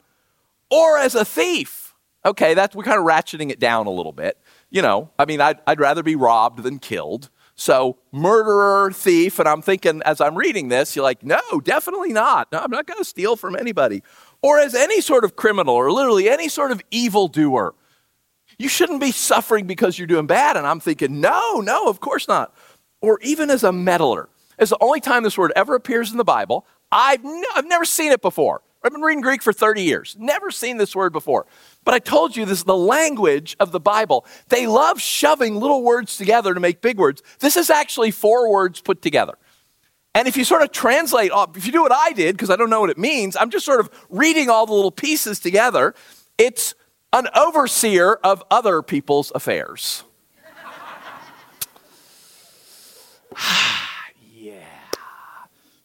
Or 0.72 0.96
as 0.96 1.14
a 1.14 1.24
thief. 1.24 1.94
Okay, 2.24 2.54
that's, 2.54 2.74
we're 2.74 2.84
kind 2.84 2.98
of 2.98 3.04
ratcheting 3.04 3.50
it 3.50 3.60
down 3.60 3.86
a 3.86 3.90
little 3.90 4.12
bit. 4.12 4.38
You 4.70 4.80
know, 4.80 5.10
I 5.18 5.26
mean, 5.26 5.40
I'd, 5.40 5.58
I'd 5.66 5.80
rather 5.80 6.02
be 6.02 6.16
robbed 6.16 6.62
than 6.62 6.78
killed. 6.78 7.28
So, 7.54 7.98
murderer, 8.10 8.90
thief, 8.90 9.38
and 9.38 9.46
I'm 9.46 9.60
thinking 9.60 10.00
as 10.06 10.22
I'm 10.22 10.34
reading 10.34 10.68
this, 10.68 10.96
you're 10.96 11.02
like, 11.02 11.22
no, 11.22 11.40
definitely 11.62 12.14
not. 12.14 12.50
No, 12.50 12.58
I'm 12.58 12.70
not 12.70 12.86
going 12.86 12.98
to 12.98 13.04
steal 13.04 13.36
from 13.36 13.54
anybody. 13.54 14.02
Or 14.40 14.58
as 14.58 14.74
any 14.74 15.02
sort 15.02 15.24
of 15.24 15.36
criminal 15.36 15.74
or 15.74 15.92
literally 15.92 16.30
any 16.30 16.48
sort 16.48 16.72
of 16.72 16.80
evildoer. 16.90 17.74
You 18.58 18.70
shouldn't 18.70 19.00
be 19.00 19.12
suffering 19.12 19.66
because 19.66 19.98
you're 19.98 20.06
doing 20.06 20.26
bad. 20.26 20.56
And 20.56 20.66
I'm 20.66 20.80
thinking, 20.80 21.20
no, 21.20 21.60
no, 21.60 21.86
of 21.86 22.00
course 22.00 22.26
not. 22.28 22.54
Or 23.02 23.18
even 23.20 23.50
as 23.50 23.62
a 23.62 23.72
meddler. 23.72 24.30
It's 24.58 24.70
the 24.70 24.78
only 24.80 25.00
time 25.00 25.22
this 25.22 25.36
word 25.36 25.52
ever 25.54 25.74
appears 25.74 26.12
in 26.12 26.16
the 26.16 26.24
Bible. 26.24 26.66
I've, 26.90 27.20
I've 27.54 27.66
never 27.66 27.84
seen 27.84 28.12
it 28.12 28.22
before. 28.22 28.62
I've 28.84 28.92
been 28.92 29.02
reading 29.02 29.20
Greek 29.20 29.42
for 29.42 29.52
30 29.52 29.82
years. 29.82 30.16
Never 30.18 30.50
seen 30.50 30.76
this 30.76 30.96
word 30.96 31.12
before. 31.12 31.46
But 31.84 31.94
I 31.94 32.00
told 32.00 32.36
you 32.36 32.44
this 32.44 32.58
is 32.58 32.64
the 32.64 32.76
language 32.76 33.56
of 33.60 33.70
the 33.70 33.78
Bible. 33.78 34.26
They 34.48 34.66
love 34.66 35.00
shoving 35.00 35.54
little 35.56 35.82
words 35.82 36.16
together 36.16 36.52
to 36.52 36.58
make 36.60 36.80
big 36.80 36.98
words. 36.98 37.22
This 37.38 37.56
is 37.56 37.70
actually 37.70 38.10
four 38.10 38.50
words 38.50 38.80
put 38.80 39.00
together. 39.00 39.34
And 40.14 40.26
if 40.26 40.36
you 40.36 40.44
sort 40.44 40.62
of 40.62 40.72
translate, 40.72 41.30
if 41.54 41.64
you 41.64 41.72
do 41.72 41.82
what 41.82 41.92
I 41.92 42.12
did, 42.12 42.36
because 42.36 42.50
I 42.50 42.56
don't 42.56 42.70
know 42.70 42.80
what 42.80 42.90
it 42.90 42.98
means, 42.98 43.36
I'm 43.36 43.50
just 43.50 43.64
sort 43.64 43.80
of 43.80 43.88
reading 44.10 44.50
all 44.50 44.66
the 44.66 44.74
little 44.74 44.90
pieces 44.90 45.38
together. 45.38 45.94
It's 46.36 46.74
an 47.12 47.28
overseer 47.36 48.14
of 48.24 48.42
other 48.50 48.82
people's 48.82 49.30
affairs. 49.34 50.02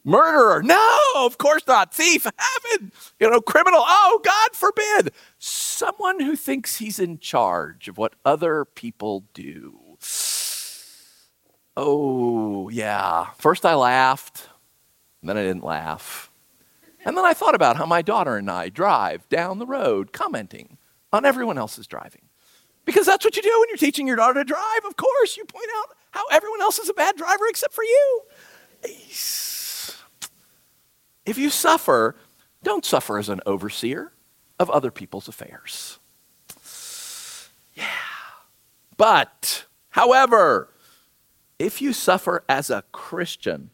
Murderer, 0.07 0.63
no, 0.63 1.01
of 1.17 1.37
course 1.37 1.67
not. 1.67 1.93
Thief, 1.93 2.23
heaven. 2.23 2.93
You 3.19 3.29
know, 3.29 3.41
criminal, 3.41 3.83
oh, 3.85 4.21
God 4.23 4.55
forbid. 4.55 5.11
Someone 5.37 6.21
who 6.21 6.37
thinks 6.37 6.77
he's 6.77 6.97
in 6.97 7.19
charge 7.19 7.89
of 7.89 7.97
what 7.97 8.13
other 8.23 8.63
people 8.63 9.25
do. 9.33 9.97
Oh, 11.75 12.69
yeah. 12.69 13.31
First 13.37 13.65
I 13.65 13.75
laughed, 13.75 14.47
then 15.21 15.37
I 15.37 15.43
didn't 15.43 15.65
laugh. 15.65 16.31
And 17.03 17.17
then 17.17 17.25
I 17.25 17.33
thought 17.33 17.53
about 17.53 17.75
how 17.75 17.85
my 17.85 18.01
daughter 18.01 18.37
and 18.37 18.49
I 18.49 18.69
drive 18.69 19.27
down 19.27 19.59
the 19.59 19.65
road 19.65 20.13
commenting 20.13 20.77
on 21.11 21.25
everyone 21.25 21.57
else's 21.57 21.85
driving. 21.85 22.29
Because 22.85 23.05
that's 23.05 23.25
what 23.25 23.35
you 23.35 23.41
do 23.41 23.59
when 23.59 23.67
you're 23.67 23.77
teaching 23.77 24.07
your 24.07 24.15
daughter 24.15 24.35
to 24.35 24.45
drive. 24.45 24.85
Of 24.87 24.95
course, 24.95 25.35
you 25.35 25.43
point 25.43 25.67
out 25.79 25.97
how 26.11 26.23
everyone 26.31 26.61
else 26.61 26.79
is 26.79 26.87
a 26.87 26.93
bad 26.93 27.17
driver 27.17 27.45
except 27.49 27.73
for 27.73 27.83
you. 27.83 28.21
If 31.27 31.37
you 31.37 31.49
suffer, 31.49 32.15
don't 32.63 32.85
suffer 32.85 33.19
as 33.19 33.29
an 33.29 33.41
overseer 33.45 34.13
of 34.57 34.69
other 34.69 34.89
people's 34.91 35.27
affairs. 35.27 35.99
Yeah. 37.75 37.85
But, 38.95 39.65
however, 39.89 40.73
if 41.59 41.81
you 41.81 41.93
suffer 41.93 42.43
as 42.47 42.69
a 42.69 42.83
Christian, 42.91 43.71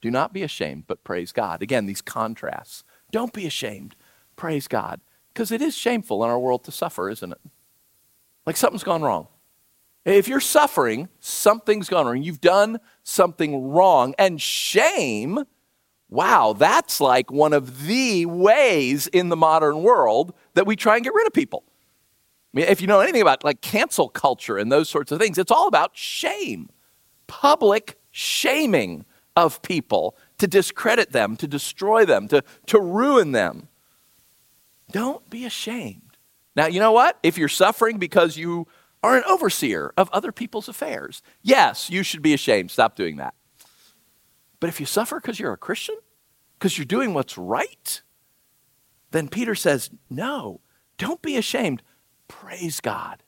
do 0.00 0.10
not 0.10 0.32
be 0.32 0.42
ashamed, 0.42 0.84
but 0.86 1.04
praise 1.04 1.32
God. 1.32 1.60
Again, 1.60 1.86
these 1.86 2.00
contrasts. 2.00 2.84
Don't 3.10 3.32
be 3.32 3.46
ashamed. 3.46 3.96
Praise 4.36 4.68
God. 4.68 5.00
Because 5.32 5.50
it 5.50 5.60
is 5.60 5.76
shameful 5.76 6.22
in 6.22 6.30
our 6.30 6.38
world 6.38 6.64
to 6.64 6.72
suffer, 6.72 7.10
isn't 7.10 7.32
it? 7.32 7.40
Like 8.46 8.56
something's 8.56 8.84
gone 8.84 9.02
wrong. 9.02 9.26
If 10.04 10.28
you're 10.28 10.40
suffering, 10.40 11.08
something's 11.18 11.88
gone 11.88 12.06
wrong. 12.06 12.22
You've 12.22 12.40
done 12.40 12.78
something 13.02 13.70
wrong. 13.70 14.14
And 14.18 14.40
shame 14.40 15.44
Wow, 16.08 16.54
that's 16.56 17.00
like 17.00 17.30
one 17.30 17.52
of 17.52 17.86
the 17.86 18.26
ways 18.26 19.06
in 19.08 19.28
the 19.28 19.36
modern 19.36 19.82
world 19.82 20.34
that 20.54 20.66
we 20.66 20.76
try 20.76 20.94
and 20.94 21.04
get 21.04 21.14
rid 21.14 21.26
of 21.26 21.32
people. 21.32 21.64
I 22.54 22.60
mean, 22.60 22.66
if 22.66 22.80
you 22.80 22.86
know 22.86 23.00
anything 23.00 23.22
about 23.22 23.44
like 23.44 23.60
cancel 23.60 24.08
culture 24.08 24.56
and 24.56 24.70
those 24.70 24.88
sorts 24.88 25.10
of 25.12 25.18
things, 25.18 25.36
it's 25.36 25.50
all 25.50 25.66
about 25.66 25.96
shame, 25.96 26.70
public 27.26 27.98
shaming 28.10 29.04
of 29.36 29.60
people 29.62 30.16
to 30.38 30.46
discredit 30.46 31.12
them, 31.12 31.36
to 31.36 31.46
destroy 31.46 32.04
them, 32.04 32.28
to, 32.28 32.42
to 32.66 32.80
ruin 32.80 33.32
them. 33.32 33.68
Don't 34.90 35.28
be 35.28 35.44
ashamed. 35.44 36.16
Now, 36.54 36.66
you 36.66 36.80
know 36.80 36.92
what? 36.92 37.18
If 37.22 37.36
you're 37.36 37.48
suffering 37.48 37.98
because 37.98 38.36
you 38.36 38.66
are 39.02 39.16
an 39.16 39.24
overseer 39.28 39.92
of 39.96 40.08
other 40.12 40.32
people's 40.32 40.68
affairs, 40.68 41.22
yes, 41.42 41.90
you 41.90 42.02
should 42.02 42.22
be 42.22 42.32
ashamed. 42.32 42.70
Stop 42.70 42.96
doing 42.96 43.16
that. 43.16 43.34
But 44.60 44.68
if 44.68 44.80
you 44.80 44.86
suffer 44.86 45.20
because 45.20 45.38
you're 45.38 45.52
a 45.52 45.58
Christian, 45.58 45.96
because 46.58 46.78
you're 46.78 46.84
doing 46.84 47.14
what's 47.14 47.36
right, 47.36 48.02
then 49.10 49.28
Peter 49.28 49.54
says, 49.54 49.90
no, 50.10 50.60
don't 50.98 51.22
be 51.22 51.36
ashamed. 51.36 51.82
Praise 52.28 52.80
God. 52.80 53.22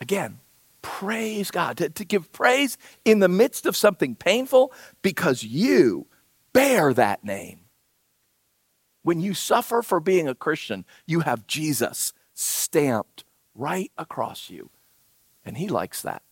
Again, 0.00 0.40
praise 0.82 1.50
God. 1.50 1.78
To, 1.78 1.88
to 1.90 2.04
give 2.04 2.32
praise 2.32 2.78
in 3.04 3.18
the 3.18 3.28
midst 3.28 3.66
of 3.66 3.76
something 3.76 4.14
painful 4.14 4.72
because 5.02 5.42
you 5.42 6.06
bear 6.52 6.92
that 6.94 7.24
name. 7.24 7.60
When 9.02 9.20
you 9.20 9.34
suffer 9.34 9.82
for 9.82 10.00
being 10.00 10.26
a 10.26 10.34
Christian, 10.34 10.84
you 11.06 11.20
have 11.20 11.46
Jesus 11.46 12.12
stamped 12.34 13.24
right 13.54 13.92
across 13.96 14.50
you. 14.50 14.70
And 15.44 15.56
he 15.56 15.68
likes 15.68 16.02
that 16.02 16.22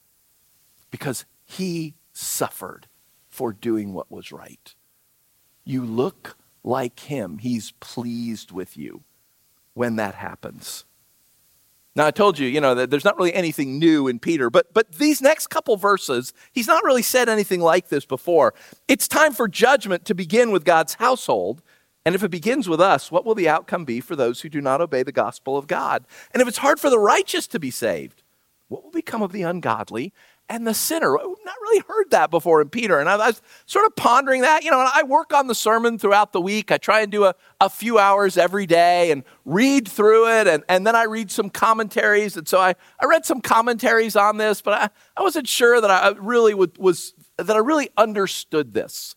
because 0.90 1.24
he 1.44 1.94
suffered 2.12 2.88
for 3.34 3.52
doing 3.52 3.92
what 3.92 4.12
was 4.12 4.30
right. 4.30 4.76
You 5.64 5.84
look 5.84 6.36
like 6.62 7.00
him. 7.00 7.38
He's 7.38 7.72
pleased 7.80 8.52
with 8.52 8.76
you 8.76 9.02
when 9.74 9.96
that 9.96 10.14
happens. 10.14 10.84
Now, 11.96 12.06
I 12.06 12.12
told 12.12 12.38
you, 12.38 12.46
you 12.46 12.60
know, 12.60 12.76
that 12.76 12.90
there's 12.90 13.04
not 13.04 13.16
really 13.16 13.34
anything 13.34 13.80
new 13.80 14.06
in 14.06 14.20
Peter, 14.20 14.50
but, 14.50 14.72
but 14.72 14.92
these 14.92 15.20
next 15.20 15.48
couple 15.48 15.76
verses, 15.76 16.32
he's 16.52 16.68
not 16.68 16.84
really 16.84 17.02
said 17.02 17.28
anything 17.28 17.60
like 17.60 17.88
this 17.88 18.04
before. 18.04 18.54
It's 18.86 19.08
time 19.08 19.32
for 19.32 19.48
judgment 19.48 20.04
to 20.04 20.14
begin 20.14 20.52
with 20.52 20.64
God's 20.64 20.94
household. 20.94 21.60
And 22.04 22.14
if 22.14 22.22
it 22.22 22.30
begins 22.30 22.68
with 22.68 22.80
us, 22.80 23.10
what 23.10 23.24
will 23.24 23.34
the 23.34 23.48
outcome 23.48 23.84
be 23.84 24.00
for 24.00 24.14
those 24.14 24.42
who 24.42 24.48
do 24.48 24.60
not 24.60 24.80
obey 24.80 25.02
the 25.02 25.10
gospel 25.10 25.56
of 25.56 25.66
God? 25.66 26.04
And 26.32 26.40
if 26.40 26.46
it's 26.46 26.58
hard 26.58 26.78
for 26.78 26.90
the 26.90 27.00
righteous 27.00 27.48
to 27.48 27.58
be 27.58 27.72
saved, 27.72 28.22
what 28.68 28.84
will 28.84 28.92
become 28.92 29.22
of 29.22 29.32
the 29.32 29.42
ungodly 29.42 30.12
and 30.48 30.66
the 30.66 30.74
sinner. 30.74 31.12
Not 31.12 31.56
really 31.62 31.82
heard 31.88 32.10
that 32.10 32.30
before 32.30 32.60
in 32.60 32.68
Peter. 32.68 33.00
And 33.00 33.08
I 33.08 33.16
was 33.16 33.40
sort 33.66 33.86
of 33.86 33.96
pondering 33.96 34.42
that. 34.42 34.64
You 34.64 34.70
know, 34.70 34.80
and 34.80 34.90
I 34.92 35.02
work 35.02 35.32
on 35.32 35.46
the 35.46 35.54
sermon 35.54 35.98
throughout 35.98 36.32
the 36.32 36.40
week. 36.40 36.70
I 36.70 36.78
try 36.78 37.00
and 37.00 37.10
do 37.10 37.24
a, 37.24 37.34
a 37.60 37.70
few 37.70 37.98
hours 37.98 38.36
every 38.36 38.66
day 38.66 39.10
and 39.10 39.24
read 39.44 39.88
through 39.88 40.28
it. 40.40 40.46
And, 40.46 40.62
and 40.68 40.86
then 40.86 40.94
I 40.94 41.04
read 41.04 41.30
some 41.30 41.50
commentaries. 41.50 42.36
And 42.36 42.46
so 42.46 42.60
I, 42.60 42.74
I 43.00 43.06
read 43.06 43.24
some 43.24 43.40
commentaries 43.40 44.16
on 44.16 44.36
this, 44.36 44.60
but 44.60 44.74
I, 44.74 44.90
I 45.16 45.22
wasn't 45.22 45.48
sure 45.48 45.80
that 45.80 45.90
I 45.90 46.10
really 46.18 46.54
would, 46.54 46.76
was, 46.78 47.14
that 47.36 47.56
I 47.56 47.60
really 47.60 47.90
understood 47.96 48.74
this. 48.74 49.14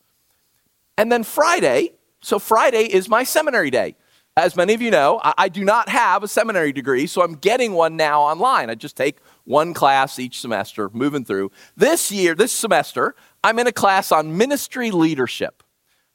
And 0.97 1.11
then 1.11 1.23
Friday, 1.23 1.91
so 2.21 2.39
Friday 2.39 2.83
is 2.83 3.07
my 3.07 3.23
seminary 3.23 3.69
day. 3.69 3.95
As 4.35 4.55
many 4.55 4.75
of 4.75 4.83
you 4.83 4.91
know, 4.91 5.19
I, 5.23 5.33
I 5.37 5.49
do 5.49 5.65
not 5.65 5.89
have 5.89 6.21
a 6.21 6.27
seminary 6.27 6.71
degree, 6.71 7.07
so 7.07 7.23
I'm 7.23 7.33
getting 7.33 7.73
one 7.73 7.95
now 7.97 8.21
online. 8.21 8.69
I 8.69 8.75
just 8.75 8.95
take 8.95 9.17
one 9.47 9.73
class 9.73 10.19
each 10.19 10.41
semester, 10.41 10.89
moving 10.91 11.23
through. 11.23 11.51
This 11.75 12.11
year, 12.11 12.35
this 12.35 12.51
semester, 12.51 13.15
I'm 13.43 13.57
in 13.59 13.67
a 13.67 13.71
class 13.71 14.11
on 14.11 14.37
ministry 14.37 14.91
leadership. 14.91 15.63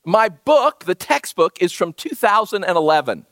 My 0.04 0.28
book, 0.28 0.84
the 0.84 0.94
textbook, 0.94 1.60
is 1.60 1.72
from 1.72 1.94
2011. 1.94 3.24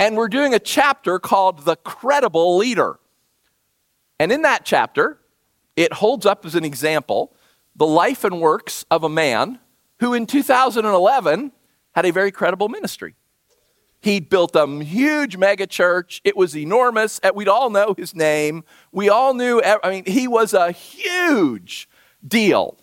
And 0.00 0.16
we're 0.16 0.28
doing 0.28 0.54
a 0.54 0.58
chapter 0.58 1.20
called 1.20 1.64
The 1.64 1.76
Credible 1.76 2.56
Leader. 2.56 2.98
And 4.18 4.32
in 4.32 4.42
that 4.42 4.64
chapter, 4.64 5.18
it 5.76 5.92
holds 5.92 6.26
up 6.26 6.44
as 6.44 6.56
an 6.56 6.64
example 6.64 7.32
the 7.76 7.86
life 7.86 8.24
and 8.24 8.40
works 8.40 8.84
of 8.90 9.04
a 9.04 9.08
man 9.08 9.60
who 10.00 10.14
in 10.14 10.26
2011 10.26 11.52
had 11.92 12.04
a 12.04 12.10
very 12.10 12.32
credible 12.32 12.68
ministry. 12.68 13.14
He'd 14.00 14.28
built 14.28 14.54
a 14.54 14.66
huge 14.84 15.36
mega 15.36 15.66
church. 15.66 16.20
It 16.24 16.36
was 16.36 16.56
enormous. 16.56 17.20
We'd 17.34 17.48
all 17.48 17.68
know 17.68 17.94
his 17.96 18.14
name. 18.14 18.64
We 18.92 19.08
all 19.08 19.34
knew, 19.34 19.60
I 19.62 19.90
mean, 19.90 20.04
he 20.06 20.28
was 20.28 20.54
a 20.54 20.70
huge 20.70 21.88
deal 22.26 22.78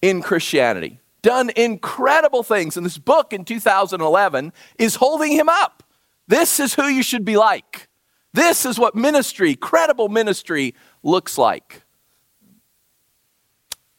in 0.00 0.22
Christianity. 0.22 1.00
Done 1.20 1.50
incredible 1.56 2.42
things. 2.42 2.76
And 2.76 2.86
this 2.86 2.98
book 2.98 3.32
in 3.32 3.44
2011 3.44 4.52
is 4.78 4.96
holding 4.96 5.32
him 5.32 5.48
up. 5.48 5.82
This 6.28 6.60
is 6.60 6.74
who 6.74 6.86
you 6.86 7.02
should 7.02 7.24
be 7.24 7.36
like. 7.36 7.88
This 8.32 8.64
is 8.64 8.78
what 8.78 8.94
ministry, 8.94 9.56
credible 9.56 10.08
ministry, 10.08 10.74
looks 11.02 11.36
like. 11.36 11.82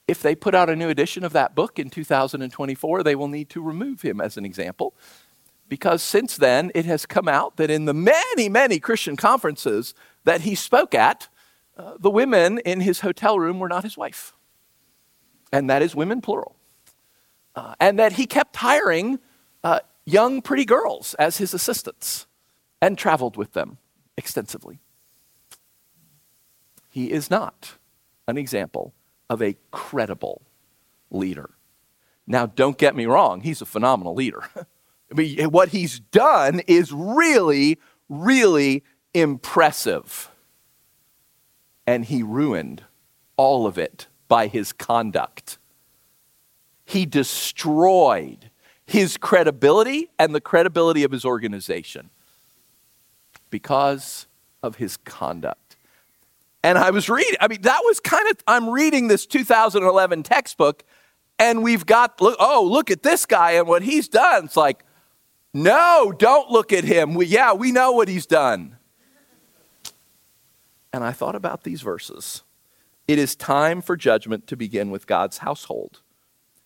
If 0.07 0.21
they 0.21 0.35
put 0.35 0.55
out 0.55 0.69
a 0.69 0.75
new 0.75 0.89
edition 0.89 1.23
of 1.23 1.33
that 1.33 1.55
book 1.55 1.77
in 1.77 1.89
2024, 1.89 3.03
they 3.03 3.15
will 3.15 3.27
need 3.27 3.49
to 3.51 3.61
remove 3.61 4.01
him 4.01 4.19
as 4.19 4.37
an 4.37 4.45
example 4.45 4.95
because 5.73 6.03
since 6.03 6.37
then 6.37 6.71
it 6.75 6.85
has 6.85 7.07
come 7.07 7.27
out 7.27 7.57
that 7.57 7.71
in 7.71 7.85
the 7.85 7.95
many, 7.95 8.47
many 8.47 8.79
Christian 8.79 9.15
conferences 9.15 9.95
that 10.23 10.41
he 10.41 10.53
spoke 10.53 10.93
at, 10.93 11.29
uh, 11.75 11.93
the 11.97 12.11
women 12.11 12.59
in 12.59 12.81
his 12.81 12.99
hotel 12.99 13.39
room 13.39 13.57
were 13.57 13.67
not 13.67 13.83
his 13.83 13.97
wife. 13.97 14.33
And 15.51 15.67
that 15.71 15.81
is 15.81 15.95
women 15.95 16.21
plural. 16.21 16.55
Uh, 17.55 17.73
and 17.79 17.97
that 17.97 18.13
he 18.13 18.27
kept 18.27 18.55
hiring 18.57 19.17
uh, 19.63 19.79
young, 20.05 20.43
pretty 20.43 20.63
girls 20.63 21.15
as 21.15 21.37
his 21.37 21.55
assistants 21.55 22.27
and 22.79 22.95
traveled 22.95 23.35
with 23.35 23.53
them 23.53 23.79
extensively. 24.15 24.79
He 26.91 27.09
is 27.09 27.31
not 27.31 27.79
an 28.27 28.37
example 28.37 28.93
of 29.27 29.41
a 29.41 29.57
credible 29.71 30.43
leader. 31.09 31.49
Now, 32.27 32.45
don't 32.45 32.77
get 32.77 32.95
me 32.95 33.07
wrong, 33.07 33.41
he's 33.41 33.59
a 33.59 33.65
phenomenal 33.65 34.13
leader. 34.13 34.43
Mean, 35.13 35.51
what 35.51 35.69
he's 35.69 35.99
done 35.99 36.61
is 36.67 36.91
really, 36.91 37.79
really 38.09 38.83
impressive. 39.13 40.31
And 41.85 42.05
he 42.05 42.23
ruined 42.23 42.83
all 43.37 43.67
of 43.67 43.77
it 43.77 44.07
by 44.27 44.47
his 44.47 44.71
conduct. 44.73 45.57
He 46.85 47.05
destroyed 47.05 48.49
his 48.85 49.17
credibility 49.17 50.09
and 50.19 50.35
the 50.35 50.41
credibility 50.41 51.03
of 51.03 51.11
his 51.11 51.25
organization 51.25 52.09
because 53.49 54.27
of 54.61 54.77
his 54.77 54.97
conduct. 54.97 55.77
And 56.63 56.77
I 56.77 56.91
was 56.91 57.09
reading, 57.09 57.35
I 57.41 57.47
mean, 57.47 57.61
that 57.63 57.81
was 57.83 57.99
kind 57.99 58.27
of, 58.29 58.37
I'm 58.47 58.69
reading 58.69 59.09
this 59.09 59.25
2011 59.25 60.23
textbook, 60.23 60.83
and 61.37 61.61
we've 61.61 61.85
got, 61.85 62.15
oh, 62.21 62.67
look 62.69 62.89
at 62.89 63.03
this 63.03 63.25
guy 63.25 63.51
and 63.51 63.67
what 63.67 63.83
he's 63.83 64.07
done. 64.07 64.45
It's 64.45 64.55
like, 64.55 64.83
no, 65.53 66.13
don't 66.17 66.49
look 66.49 66.73
at 66.73 66.83
him. 66.83 67.13
We, 67.13 67.27
yeah, 67.27 67.53
we 67.53 67.71
know 67.71 67.91
what 67.91 68.07
he's 68.07 68.25
done. 68.25 68.77
And 70.91 71.03
I 71.03 71.11
thought 71.11 71.35
about 71.35 71.63
these 71.63 71.81
verses. 71.81 72.43
It 73.07 73.19
is 73.19 73.35
time 73.35 73.81
for 73.81 73.97
judgment 73.97 74.47
to 74.47 74.55
begin 74.55 74.89
with 74.91 75.07
God's 75.07 75.39
household. 75.39 76.01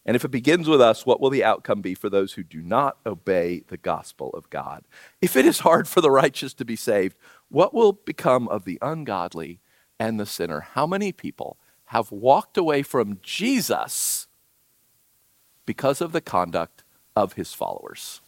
And 0.05 0.15
if 0.15 0.23
it 0.23 0.31
begins 0.31 0.69
with 0.69 0.79
us, 0.79 1.05
what 1.05 1.19
will 1.19 1.29
the 1.29 1.43
outcome 1.43 1.81
be 1.81 1.93
for 1.93 2.09
those 2.09 2.33
who 2.33 2.43
do 2.43 2.61
not 2.61 2.97
obey 3.05 3.63
the 3.67 3.77
gospel 3.77 4.29
of 4.29 4.49
God? 4.49 4.85
If 5.21 5.35
it 5.35 5.45
is 5.45 5.59
hard 5.59 5.87
for 5.87 5.99
the 5.99 6.11
righteous 6.11 6.53
to 6.55 6.65
be 6.65 6.77
saved, 6.77 7.17
what 7.49 7.73
will 7.73 7.91
become 7.91 8.47
of 8.47 8.63
the 8.63 8.79
ungodly 8.81 9.59
and 9.99 10.17
the 10.17 10.25
sinner? 10.25 10.61
How 10.61 10.87
many 10.87 11.11
people 11.11 11.57
have 11.85 12.11
walked 12.11 12.57
away 12.57 12.83
from 12.83 13.19
Jesus 13.21 14.27
because 15.65 15.99
of 15.99 16.13
the 16.13 16.21
conduct 16.21 16.85
of 17.15 17.33
his 17.33 17.53
followers? 17.53 18.21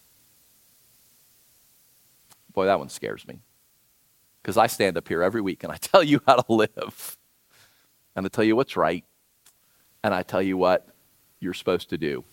Boy, 2.60 2.66
that 2.66 2.78
one 2.78 2.90
scares 2.90 3.26
me. 3.26 3.40
Because 4.42 4.58
I 4.58 4.68
stand 4.68 4.98
up 4.98 5.08
here 5.08 5.24
every 5.24 5.40
week 5.40 5.64
and 5.64 5.72
I 5.72 5.78
tell 5.82 6.04
you 6.04 6.20
how 6.28 6.36
to 6.36 6.54
live. 6.54 7.18
And 8.18 8.26
I 8.26 8.28
tell 8.28 8.44
you 8.44 8.58
what's 8.58 8.76
right. 8.76 9.06
And 10.04 10.14
I 10.14 10.24
tell 10.24 10.42
you 10.42 10.58
what 10.58 10.86
you're 11.40 11.54
supposed 11.54 11.90
to 11.92 11.98
do. 11.98 12.26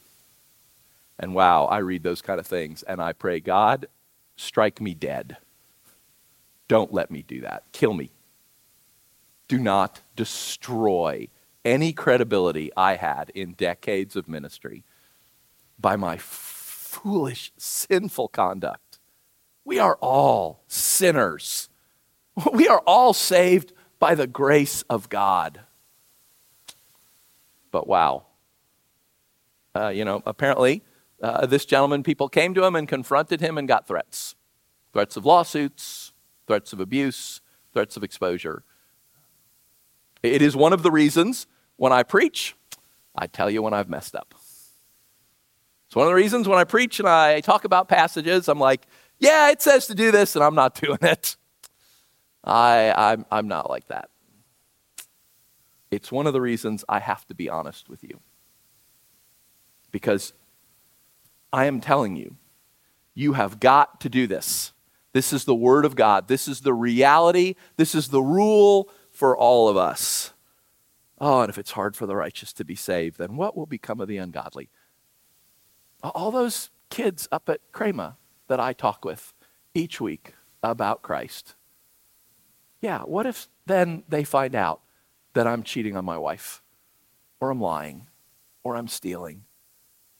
And 1.16 1.32
wow, 1.32 1.66
I 1.66 1.78
read 1.78 2.02
those 2.02 2.22
kind 2.22 2.40
of 2.40 2.46
things 2.48 2.82
and 2.82 3.00
I 3.00 3.12
pray, 3.12 3.38
God, 3.38 3.86
strike 4.34 4.80
me 4.80 4.94
dead. 4.94 5.36
Don't 6.66 6.92
let 6.92 7.08
me 7.08 7.22
do 7.22 7.42
that. 7.42 7.62
Kill 7.70 7.94
me. 7.94 8.10
Do 9.46 9.58
not 9.58 10.00
destroy 10.16 11.28
any 11.64 11.92
credibility 11.92 12.72
I 12.76 12.96
had 12.96 13.30
in 13.30 13.52
decades 13.52 14.16
of 14.16 14.26
ministry 14.26 14.82
by 15.78 15.94
my 15.94 16.16
foolish, 16.18 17.52
sinful 17.56 18.26
conduct. 18.26 18.85
We 19.66 19.80
are 19.80 19.96
all 20.00 20.62
sinners. 20.68 21.68
We 22.52 22.68
are 22.68 22.82
all 22.86 23.12
saved 23.12 23.72
by 23.98 24.14
the 24.14 24.26
grace 24.26 24.82
of 24.90 25.08
God. 25.08 25.60
But 27.70 27.88
wow. 27.88 28.26
Uh, 29.74 29.88
you 29.88 30.04
know, 30.04 30.22
apparently, 30.24 30.82
uh, 31.22 31.46
this 31.46 31.64
gentleman, 31.64 32.02
people 32.02 32.28
came 32.28 32.54
to 32.54 32.64
him 32.64 32.76
and 32.76 32.86
confronted 32.86 33.40
him 33.40 33.58
and 33.58 33.66
got 33.66 33.86
threats 33.86 34.34
threats 34.92 35.16
of 35.16 35.26
lawsuits, 35.26 36.12
threats 36.46 36.72
of 36.72 36.80
abuse, 36.80 37.40
threats 37.72 37.96
of 37.96 38.04
exposure. 38.04 38.62
It 40.22 40.40
is 40.42 40.56
one 40.56 40.72
of 40.72 40.82
the 40.82 40.90
reasons 40.90 41.46
when 41.76 41.92
I 41.92 42.02
preach, 42.02 42.54
I 43.14 43.26
tell 43.26 43.50
you 43.50 43.62
when 43.62 43.74
I've 43.74 43.90
messed 43.90 44.14
up. 44.14 44.34
It's 45.86 45.94
one 45.94 46.06
of 46.06 46.10
the 46.10 46.14
reasons 46.14 46.48
when 46.48 46.58
I 46.58 46.64
preach 46.64 46.98
and 46.98 47.08
I 47.08 47.40
talk 47.40 47.64
about 47.64 47.88
passages, 47.88 48.48
I'm 48.48 48.58
like, 48.58 48.86
yeah, 49.18 49.50
it 49.50 49.62
says 49.62 49.86
to 49.86 49.94
do 49.94 50.10
this, 50.10 50.36
and 50.36 50.44
I'm 50.44 50.54
not 50.54 50.74
doing 50.80 50.98
it. 51.02 51.36
I, 52.44 52.92
I'm, 52.96 53.26
I'm 53.30 53.48
not 53.48 53.68
like 53.68 53.88
that. 53.88 54.10
It's 55.90 56.12
one 56.12 56.26
of 56.26 56.32
the 56.32 56.40
reasons 56.40 56.84
I 56.88 57.00
have 57.00 57.26
to 57.26 57.34
be 57.34 57.48
honest 57.48 57.88
with 57.88 58.02
you. 58.02 58.20
Because 59.90 60.32
I 61.52 61.66
am 61.66 61.80
telling 61.80 62.16
you, 62.16 62.36
you 63.14 63.32
have 63.32 63.60
got 63.60 64.00
to 64.02 64.08
do 64.08 64.26
this. 64.26 64.72
This 65.12 65.32
is 65.32 65.44
the 65.44 65.54
Word 65.54 65.84
of 65.86 65.96
God. 65.96 66.28
This 66.28 66.46
is 66.48 66.60
the 66.60 66.74
reality. 66.74 67.54
This 67.76 67.94
is 67.94 68.08
the 68.08 68.20
rule 68.20 68.90
for 69.10 69.36
all 69.36 69.68
of 69.68 69.76
us. 69.76 70.34
Oh, 71.18 71.40
and 71.40 71.48
if 71.48 71.56
it's 71.56 71.70
hard 71.70 71.96
for 71.96 72.04
the 72.06 72.14
righteous 72.14 72.52
to 72.52 72.64
be 72.64 72.74
saved, 72.74 73.16
then 73.16 73.36
what 73.36 73.56
will 73.56 73.64
become 73.64 74.00
of 74.00 74.08
the 74.08 74.18
ungodly? 74.18 74.68
All 76.02 76.30
those 76.30 76.68
kids 76.90 77.26
up 77.32 77.48
at 77.48 77.60
Crema 77.72 78.18
that 78.48 78.60
I 78.60 78.72
talk 78.72 79.04
with 79.04 79.32
each 79.74 80.00
week 80.00 80.34
about 80.62 81.02
Christ. 81.02 81.54
Yeah, 82.80 83.02
what 83.02 83.26
if 83.26 83.48
then 83.66 84.04
they 84.08 84.24
find 84.24 84.54
out 84.54 84.80
that 85.34 85.46
I'm 85.46 85.62
cheating 85.62 85.96
on 85.96 86.04
my 86.04 86.18
wife, 86.18 86.62
or 87.40 87.50
I'm 87.50 87.60
lying, 87.60 88.06
or 88.62 88.76
I'm 88.76 88.88
stealing? 88.88 89.44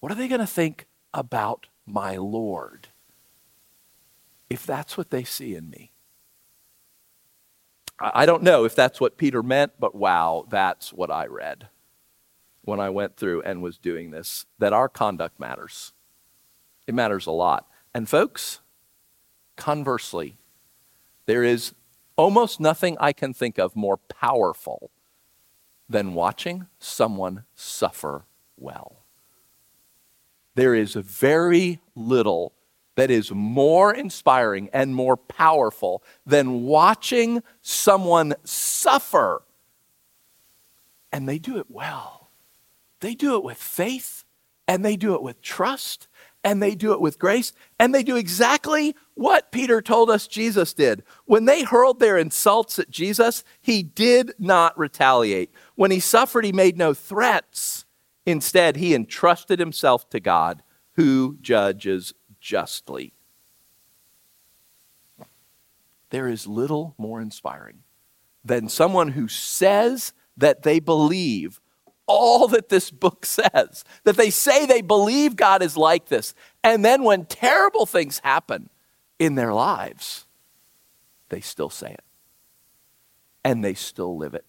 What 0.01 0.13
are 0.13 0.17
they 0.17 0.29
going 0.29 0.41
to 0.41 0.47
think 0.47 0.87
about 1.15 1.67
my 1.87 2.17
Lord 2.17 2.89
if 4.51 4.67
that's 4.67 4.97
what 4.97 5.11
they 5.11 5.25
see 5.25 5.55
in 5.55 5.71
me? 5.71 5.93
I 7.99 8.27
don't 8.27 8.43
know 8.43 8.65
if 8.65 8.75
that's 8.75 9.01
what 9.01 9.17
Peter 9.17 9.43
meant, 9.43 9.73
but 9.79 9.95
wow, 9.95 10.45
that's 10.51 10.93
what 10.93 11.11
I 11.11 11.27
read 11.27 11.69
when 12.61 12.79
I 12.79 12.91
went 12.91 13.17
through 13.17 13.43
and 13.43 13.63
was 13.63 13.79
doing 13.79 14.11
this 14.11 14.45
that 14.59 14.75
our 14.75 14.89
conduct 14.89 15.41
matters. 15.41 15.93
It 16.87 16.95
matters 16.95 17.27
a 17.27 17.31
lot. 17.31 17.67
And, 17.97 18.07
folks, 18.07 18.61
conversely, 19.57 20.37
there 21.25 21.43
is 21.43 21.73
almost 22.15 22.61
nothing 22.61 22.99
I 23.01 23.15
can 23.15 23.33
think 23.33 23.57
of 23.57 23.75
more 23.75 23.97
powerful 23.97 24.91
than 25.89 26.13
watching 26.13 26.67
someone 26.79 27.45
suffer 27.55 28.27
well. 28.59 29.07
There 30.57 30.75
is 30.75 30.93
very 30.93 31.81
little 31.95 32.53
that 32.97 33.11
is 33.11 33.33
more 33.33 33.95
inspiring 33.95 34.69
and 34.75 34.95
more 34.95 35.17
powerful 35.17 36.03
than 36.27 36.65
watching 36.65 37.43
someone 37.63 38.35
suffer. 38.45 39.43
And 41.11 41.27
they 41.27 41.39
do 41.39 41.57
it 41.57 41.71
well. 41.71 42.29
They 43.01 43.15
do 43.15 43.37
it 43.37 43.43
with 43.43 43.57
faith, 43.57 44.27
and 44.69 44.85
they 44.85 44.97
do 44.97 45.15
it 45.15 45.23
with 45.23 45.41
trust, 45.41 46.09
and 46.47 46.63
they 46.63 46.77
do 46.77 46.93
it 46.93 47.01
with 47.01 47.19
grace, 47.19 47.53
and 47.77 47.93
they 47.93 48.05
do 48.05 48.15
exactly 48.15 48.95
what 49.15 49.51
Peter 49.51 49.83
told 49.83 50.09
us 50.09 50.29
Jesus 50.29 50.73
did. 50.73 51.03
When 51.25 51.45
they 51.45 51.65
hurled 51.65 51.99
their 51.99 52.17
insults 52.17 52.79
at 52.79 52.89
Jesus, 52.89 53.43
he 53.61 53.83
did 53.83 54.33
not 54.39 54.79
retaliate. 54.79 55.51
When 55.75 55.91
he 55.91 55.99
suffered, 55.99 56.45
he 56.45 56.53
made 56.53 56.79
no 56.79 56.95
threats. 56.95 57.85
Instead, 58.25 58.77
he 58.77 58.95
entrusted 58.95 59.59
himself 59.59 60.09
to 60.11 60.21
God, 60.21 60.63
who 60.93 61.37
judges 61.41 62.15
justly. 62.39 63.13
There 66.11 66.29
is 66.29 66.47
little 66.47 66.95
more 66.97 67.21
inspiring 67.21 67.83
than 68.45 68.69
someone 68.69 69.09
who 69.09 69.27
says 69.27 70.13
that 70.37 70.63
they 70.63 70.79
believe 70.79 71.61
all 72.07 72.49
that 72.49 72.69
this 72.69 72.91
book 72.91 73.27
says, 73.27 73.85
that 74.05 74.17
they 74.17 74.31
say 74.31 74.67
they 74.67 74.83
believe 74.83 75.37
God 75.37 75.63
is 75.63 75.77
like 75.77 76.07
this. 76.07 76.35
And 76.63 76.85
then 76.85 77.03
when 77.03 77.27
terrible 77.27 77.87
things 77.87 78.21
happen 78.23 78.71
in 79.19 79.35
their 79.35 79.53
lives, 79.53 80.27
they 81.29 81.41
still 81.41 81.71
say 81.71 81.93
it. 81.93 82.05
And 83.45 83.65
they 83.65 83.75
still 83.75 84.17
live 84.17 84.35
it. 84.35 84.45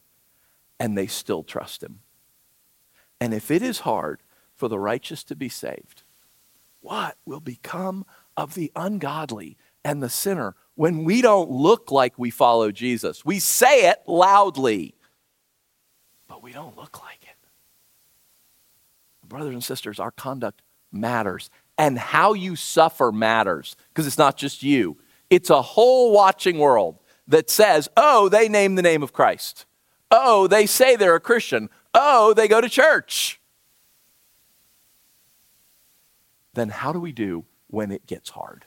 And 0.80 0.98
they 0.98 1.08
still 1.08 1.44
trust 1.44 1.84
Him. 1.84 2.00
And 3.20 3.34
if 3.34 3.50
it 3.50 3.62
is 3.62 3.80
hard 3.80 4.22
for 4.56 4.68
the 4.68 4.80
righteous 4.80 5.24
to 5.26 5.36
be 5.36 5.50
saved, 5.50 6.04
what 6.82 7.18
will 7.26 7.40
become 7.40 8.06
of 8.36 8.54
the 8.54 8.72
ungodly 8.76 9.58
and 9.84 10.02
the 10.02 10.10
sinner 10.10 10.56
when 10.76 11.04
we 11.04 11.22
don't 11.22 11.50
look 11.50 11.92
like 11.92 12.18
we 12.18 12.30
follow 12.30 12.72
Jesus? 12.72 13.26
We 13.26 13.40
say 13.40 13.90
it 13.90 13.98
loudly, 14.06 14.96
but 16.28 16.44
we 16.44 16.54
don't 16.54 16.78
look 16.78 17.02
like 17.02 17.24
it. 17.24 17.27
Brothers 19.28 19.54
and 19.54 19.64
sisters, 19.64 20.00
our 20.00 20.12
conduct 20.12 20.62
matters. 20.92 21.50
And 21.78 21.98
how 21.98 22.34
you 22.34 22.56
suffer 22.56 23.12
matters 23.12 23.76
because 23.90 24.08
it's 24.08 24.18
not 24.18 24.38
just 24.38 24.64
you, 24.64 24.98
it's 25.30 25.50
a 25.50 25.62
whole 25.62 26.12
watching 26.12 26.58
world 26.58 26.98
that 27.28 27.50
says, 27.50 27.90
oh, 27.98 28.30
they 28.30 28.50
name 28.50 28.76
the 28.76 28.82
name 28.82 29.04
of 29.04 29.14
Christ. 29.14 29.66
Oh, 30.10 30.48
they 30.48 30.66
say 30.66 30.96
they're 30.96 31.16
a 31.16 31.20
Christian. 31.20 31.70
Oh, 31.94 32.34
they 32.34 32.48
go 32.48 32.62
to 32.62 32.70
church 32.70 33.40
then 36.58 36.70
how 36.70 36.92
do 36.92 37.00
we 37.00 37.14
do 37.14 37.46
when 37.68 37.92
it 37.92 38.06
gets 38.06 38.32
hard? 38.32 38.66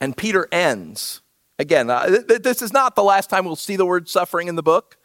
And 0.00 0.16
Peter 0.16 0.48
ends. 0.50 1.20
Again, 1.58 1.90
uh, 1.90 2.06
th- 2.06 2.42
this 2.42 2.62
is 2.62 2.72
not 2.72 2.94
the 2.94 3.02
last 3.02 3.28
time 3.28 3.44
we'll 3.44 3.56
see 3.56 3.76
the 3.76 3.84
word 3.84 4.08
suffering 4.08 4.48
in 4.48 4.54
the 4.54 4.62
book, 4.62 4.96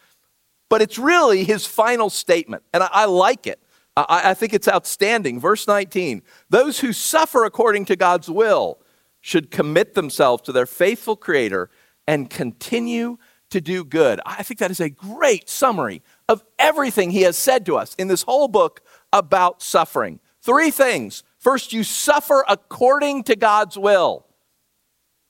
but 0.73 0.81
it's 0.81 0.97
really 0.97 1.43
his 1.43 1.67
final 1.67 2.09
statement. 2.09 2.63
And 2.73 2.81
I, 2.81 2.89
I 2.91 3.05
like 3.05 3.45
it. 3.45 3.59
I, 3.95 4.31
I 4.31 4.33
think 4.33 4.55
it's 4.55 4.67
outstanding. 4.67 5.39
Verse 5.39 5.67
19 5.67 6.23
Those 6.49 6.79
who 6.79 6.93
suffer 6.93 7.43
according 7.43 7.85
to 7.85 7.95
God's 7.95 8.27
will 8.27 8.79
should 9.21 9.51
commit 9.51 9.93
themselves 9.93 10.41
to 10.41 10.51
their 10.51 10.65
faithful 10.65 11.15
Creator 11.15 11.69
and 12.07 12.27
continue 12.27 13.19
to 13.51 13.61
do 13.61 13.85
good. 13.85 14.19
I 14.25 14.41
think 14.41 14.59
that 14.61 14.71
is 14.71 14.79
a 14.79 14.89
great 14.89 15.47
summary 15.47 16.01
of 16.27 16.43
everything 16.57 17.11
he 17.11 17.21
has 17.21 17.37
said 17.37 17.67
to 17.67 17.77
us 17.77 17.93
in 17.93 18.07
this 18.07 18.23
whole 18.23 18.47
book 18.47 18.81
about 19.13 19.61
suffering. 19.61 20.21
Three 20.41 20.71
things. 20.71 21.21
First, 21.37 21.71
you 21.71 21.83
suffer 21.83 22.43
according 22.49 23.25
to 23.25 23.35
God's 23.35 23.77
will. 23.77 24.25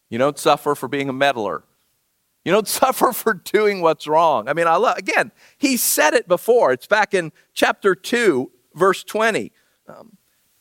You 0.10 0.20
don't 0.20 0.40
suffer 0.40 0.74
for 0.74 0.88
being 0.88 1.10
a 1.10 1.14
meddler. 1.14 1.66
You 2.46 2.52
don't 2.52 2.68
suffer 2.82 3.14
for 3.14 3.34
doing 3.34 3.82
what's 3.82 4.08
wrong. 4.08 4.48
I 4.48 4.54
mean, 4.54 4.68
I 4.68 4.76
love, 4.76 4.98
again, 4.98 5.32
he 5.58 5.78
said 5.78 6.14
it 6.14 6.28
before. 6.28 6.72
It's 6.72 6.88
back 6.88 7.14
in 7.14 7.32
chapter 7.54 7.96
2, 7.96 8.52
verse 8.76 9.04
20. 9.04 9.52
Um, 9.88 10.18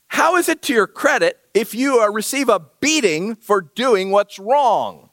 how 0.08 0.36
is 0.36 0.48
it 0.48 0.62
to 0.62 0.74
your 0.74 0.86
credit 0.86 1.38
if 1.54 1.74
you 1.74 2.02
uh, 2.02 2.10
receive 2.10 2.48
a 2.48 2.60
beating 2.80 3.34
for 3.34 3.62
doing 3.62 4.10
what's 4.10 4.38
wrong? 4.38 5.10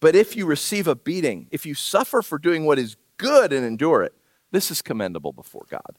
But 0.00 0.14
if 0.14 0.36
you 0.36 0.46
receive 0.46 0.86
a 0.86 0.94
beating, 0.94 1.48
if 1.50 1.64
you 1.64 1.74
suffer 1.74 2.22
for 2.22 2.38
doing 2.38 2.64
what 2.64 2.78
is 2.78 2.96
good 3.16 3.52
and 3.52 3.64
endure 3.64 4.02
it, 4.02 4.12
this 4.50 4.70
is 4.70 4.82
commendable 4.82 5.32
before 5.32 5.66
God. 5.70 5.98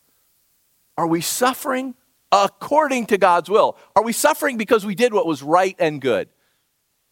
Are 0.97 1.07
we 1.07 1.21
suffering 1.21 1.95
according 2.31 3.07
to 3.07 3.17
God's 3.17 3.49
will? 3.49 3.77
Are 3.95 4.03
we 4.03 4.13
suffering 4.13 4.57
because 4.57 4.85
we 4.85 4.95
did 4.95 5.13
what 5.13 5.25
was 5.25 5.41
right 5.41 5.75
and 5.79 6.01
good? 6.01 6.29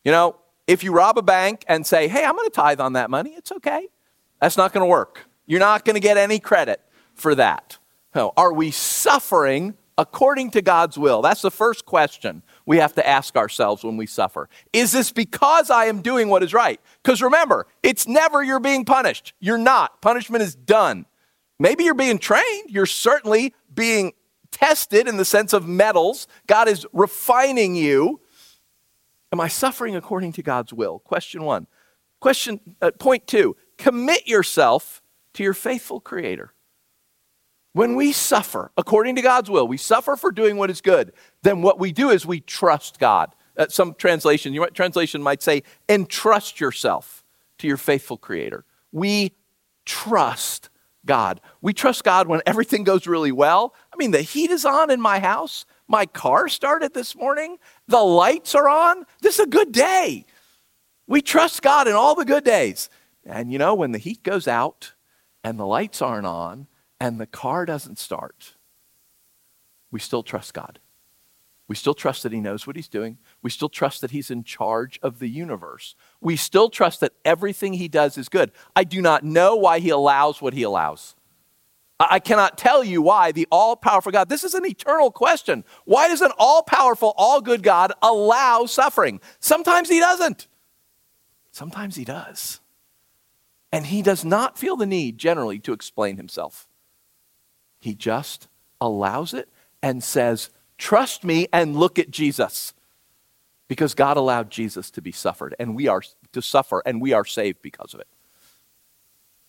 You 0.03 0.11
know, 0.11 0.35
if 0.67 0.83
you 0.83 0.91
rob 0.91 1.17
a 1.17 1.21
bank 1.21 1.63
and 1.67 1.85
say, 1.85 2.07
hey, 2.07 2.23
I'm 2.23 2.35
going 2.35 2.47
to 2.47 2.53
tithe 2.53 2.79
on 2.79 2.93
that 2.93 3.09
money, 3.09 3.31
it's 3.31 3.51
okay. 3.51 3.87
That's 4.41 4.57
not 4.57 4.73
going 4.73 4.81
to 4.81 4.89
work. 4.89 5.25
You're 5.45 5.59
not 5.59 5.85
going 5.85 5.93
to 5.93 5.99
get 5.99 6.17
any 6.17 6.39
credit 6.39 6.81
for 7.13 7.35
that. 7.35 7.77
No. 8.13 8.33
Are 8.35 8.53
we 8.53 8.71
suffering 8.71 9.75
according 9.97 10.51
to 10.51 10.61
God's 10.61 10.97
will? 10.97 11.21
That's 11.21 11.41
the 11.41 11.51
first 11.51 11.85
question 11.85 12.43
we 12.65 12.77
have 12.77 12.93
to 12.95 13.07
ask 13.07 13.35
ourselves 13.35 13.83
when 13.83 13.97
we 13.97 14.05
suffer. 14.05 14.49
Is 14.73 14.91
this 14.91 15.11
because 15.11 15.69
I 15.69 15.85
am 15.85 16.01
doing 16.01 16.29
what 16.29 16.43
is 16.43 16.53
right? 16.53 16.79
Because 17.03 17.21
remember, 17.21 17.67
it's 17.83 18.07
never 18.07 18.43
you're 18.43 18.59
being 18.59 18.85
punished. 18.85 19.33
You're 19.39 19.57
not. 19.57 20.01
Punishment 20.01 20.41
is 20.41 20.55
done. 20.55 21.05
Maybe 21.59 21.83
you're 21.83 21.93
being 21.93 22.19
trained. 22.19 22.69
You're 22.69 22.85
certainly 22.85 23.53
being 23.73 24.13
tested 24.51 25.07
in 25.07 25.17
the 25.17 25.25
sense 25.25 25.53
of 25.53 25.67
metals. 25.67 26.27
God 26.47 26.67
is 26.67 26.85
refining 26.93 27.75
you. 27.75 28.21
Am 29.35 29.41
I 29.41 29.49
suffering 29.49 29.97
according 29.97 30.31
to 30.31 30.41
God's 30.41 30.71
will? 30.71 30.99
Question 30.99 31.43
one. 31.43 31.67
Question 32.21 32.61
uh, 32.81 32.91
point 32.91 33.27
two. 33.27 33.57
Commit 33.77 34.25
yourself 34.29 35.01
to 35.33 35.43
your 35.43 35.53
faithful 35.53 35.99
Creator. 35.99 36.53
When 37.73 37.97
we 37.97 38.13
suffer 38.13 38.71
according 38.77 39.17
to 39.17 39.21
God's 39.21 39.49
will, 39.49 39.67
we 39.67 39.75
suffer 39.75 40.15
for 40.15 40.31
doing 40.31 40.55
what 40.55 40.69
is 40.69 40.79
good. 40.79 41.11
Then 41.43 41.61
what 41.61 41.79
we 41.79 41.91
do 41.91 42.11
is 42.11 42.25
we 42.25 42.39
trust 42.39 42.97
God. 42.97 43.35
Uh, 43.57 43.65
some 43.67 43.93
translation, 43.95 44.53
your 44.53 44.69
translation 44.69 45.21
might 45.21 45.41
say, 45.41 45.63
entrust 45.89 46.61
yourself 46.61 47.25
to 47.57 47.67
your 47.67 47.75
faithful 47.75 48.15
Creator. 48.15 48.63
We 48.93 49.33
trust 49.83 50.69
God. 51.05 51.41
We 51.59 51.73
trust 51.73 52.05
God 52.05 52.29
when 52.29 52.41
everything 52.45 52.85
goes 52.85 53.05
really 53.05 53.33
well. 53.33 53.75
I 53.93 53.97
mean, 53.97 54.11
the 54.11 54.21
heat 54.21 54.49
is 54.49 54.63
on 54.63 54.91
in 54.91 55.01
my 55.01 55.19
house. 55.19 55.65
My 55.87 56.05
car 56.05 56.47
started 56.47 56.93
this 56.93 57.15
morning. 57.15 57.57
The 57.87 58.01
lights 58.01 58.55
are 58.55 58.67
on. 58.67 59.05
This 59.21 59.35
is 59.35 59.45
a 59.45 59.49
good 59.49 59.71
day. 59.71 60.25
We 61.07 61.21
trust 61.21 61.61
God 61.61 61.87
in 61.87 61.93
all 61.93 62.15
the 62.15 62.25
good 62.25 62.43
days. 62.43 62.89
And 63.25 63.51
you 63.51 63.57
know, 63.57 63.75
when 63.75 63.91
the 63.91 63.97
heat 63.97 64.23
goes 64.23 64.47
out 64.47 64.93
and 65.43 65.59
the 65.59 65.65
lights 65.65 66.01
aren't 66.01 66.27
on 66.27 66.67
and 66.99 67.19
the 67.19 67.27
car 67.27 67.65
doesn't 67.65 67.99
start, 67.99 68.55
we 69.91 69.99
still 69.99 70.23
trust 70.23 70.53
God. 70.53 70.79
We 71.67 71.75
still 71.75 71.93
trust 71.95 72.23
that 72.23 72.31
He 72.31 72.39
knows 72.39 72.67
what 72.67 72.75
He's 72.75 72.87
doing. 72.87 73.17
We 73.41 73.49
still 73.49 73.69
trust 73.69 74.01
that 74.01 74.11
He's 74.11 74.29
in 74.29 74.43
charge 74.43 74.99
of 75.01 75.19
the 75.19 75.27
universe. 75.27 75.95
We 76.21 76.35
still 76.35 76.69
trust 76.69 76.99
that 76.99 77.13
everything 77.23 77.73
He 77.73 77.87
does 77.87 78.17
is 78.17 78.29
good. 78.29 78.51
I 78.75 78.83
do 78.83 79.01
not 79.01 79.23
know 79.23 79.55
why 79.55 79.79
He 79.79 79.89
allows 79.89 80.41
what 80.41 80.53
He 80.53 80.63
allows. 80.63 81.15
I 81.99 82.19
cannot 82.19 82.57
tell 82.57 82.83
you 82.83 83.01
why 83.01 83.31
the 83.31 83.47
all 83.51 83.77
powerful 83.77 84.11
God, 84.11 84.27
this 84.27 84.43
is 84.43 84.53
an 84.53 84.65
eternal 84.65 85.11
question. 85.11 85.63
Why 85.85 86.09
does 86.09 86.21
an 86.21 86.31
all 86.37 86.61
powerful, 86.61 87.13
all 87.15 87.39
good 87.39 87.63
God 87.63 87.93
allow 88.01 88.65
suffering? 88.65 89.21
Sometimes 89.39 89.89
He 89.89 89.99
doesn't, 89.99 90.47
sometimes 91.51 91.95
He 91.95 92.03
does. 92.03 92.59
And 93.71 93.85
He 93.85 94.01
does 94.01 94.25
not 94.25 94.57
feel 94.57 94.75
the 94.75 94.85
need 94.85 95.17
generally 95.17 95.59
to 95.59 95.73
explain 95.73 96.17
Himself. 96.17 96.67
He 97.79 97.95
just 97.95 98.49
allows 98.81 99.33
it 99.33 99.49
and 99.81 100.03
says, 100.03 100.49
Trust 100.77 101.23
me 101.23 101.47
and 101.53 101.77
look 101.77 101.97
at 101.97 102.11
Jesus. 102.11 102.73
Because 103.67 103.95
God 103.95 104.17
allowed 104.17 104.51
Jesus 104.51 104.91
to 104.91 105.01
be 105.01 105.11
suffered 105.11 105.55
and 105.57 105.75
we 105.75 105.87
are 105.87 106.01
to 106.33 106.41
suffer 106.41 106.83
and 106.85 107.01
we 107.01 107.13
are 107.13 107.25
saved 107.25 107.61
because 107.61 107.93
of 107.93 107.99
it. 107.99 108.07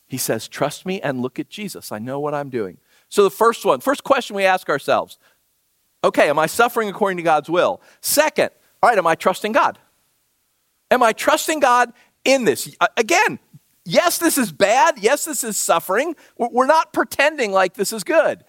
He 0.06 0.18
says, 0.18 0.48
Trust 0.48 0.86
me 0.86 1.00
and 1.00 1.20
look 1.20 1.38
at 1.38 1.48
Jesus. 1.48 1.92
I 1.92 1.98
know 1.98 2.20
what 2.20 2.34
I'm 2.34 2.50
doing. 2.50 2.78
So, 3.08 3.22
the 3.22 3.30
first 3.30 3.64
one, 3.64 3.80
first 3.80 4.04
question 4.04 4.36
we 4.36 4.44
ask 4.44 4.68
ourselves 4.68 5.18
okay, 6.04 6.28
am 6.28 6.38
I 6.38 6.46
suffering 6.46 6.88
according 6.88 7.16
to 7.16 7.22
God's 7.22 7.50
will? 7.50 7.80
Second, 8.00 8.50
all 8.82 8.88
right, 8.88 8.98
am 8.98 9.06
I 9.06 9.16
trusting 9.16 9.52
God? 9.52 9.78
Am 10.90 11.02
I 11.02 11.12
trusting 11.12 11.58
God 11.58 11.92
in 12.24 12.44
this? 12.44 12.74
Again, 12.96 13.40
yes, 13.84 14.18
this 14.18 14.38
is 14.38 14.52
bad. 14.52 14.98
Yes, 14.98 15.24
this 15.24 15.42
is 15.42 15.56
suffering. 15.56 16.14
We're 16.38 16.66
not 16.66 16.92
pretending 16.92 17.50
like 17.50 17.74
this 17.74 17.92
is 17.92 18.04
good. 18.04 18.44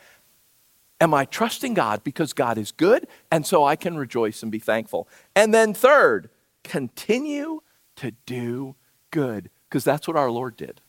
Am 1.00 1.14
I 1.14 1.26
trusting 1.26 1.74
God 1.74 2.04
because 2.04 2.34
God 2.34 2.58
is 2.58 2.72
good 2.72 3.08
and 3.32 3.46
so 3.46 3.64
I 3.64 3.76
can 3.76 3.98
rejoice 3.98 4.44
and 4.44 4.52
be 4.52 4.60
thankful? 4.60 5.08
And 5.36 5.54
then, 5.54 5.74
third, 5.74 6.30
continue 6.64 7.62
to 7.98 8.12
do 8.26 8.76
good 9.12 9.50
because 9.70 9.84
that's 9.84 10.08
what 10.08 10.18
our 10.18 10.32
Lord 10.32 10.58
did. 10.58 10.82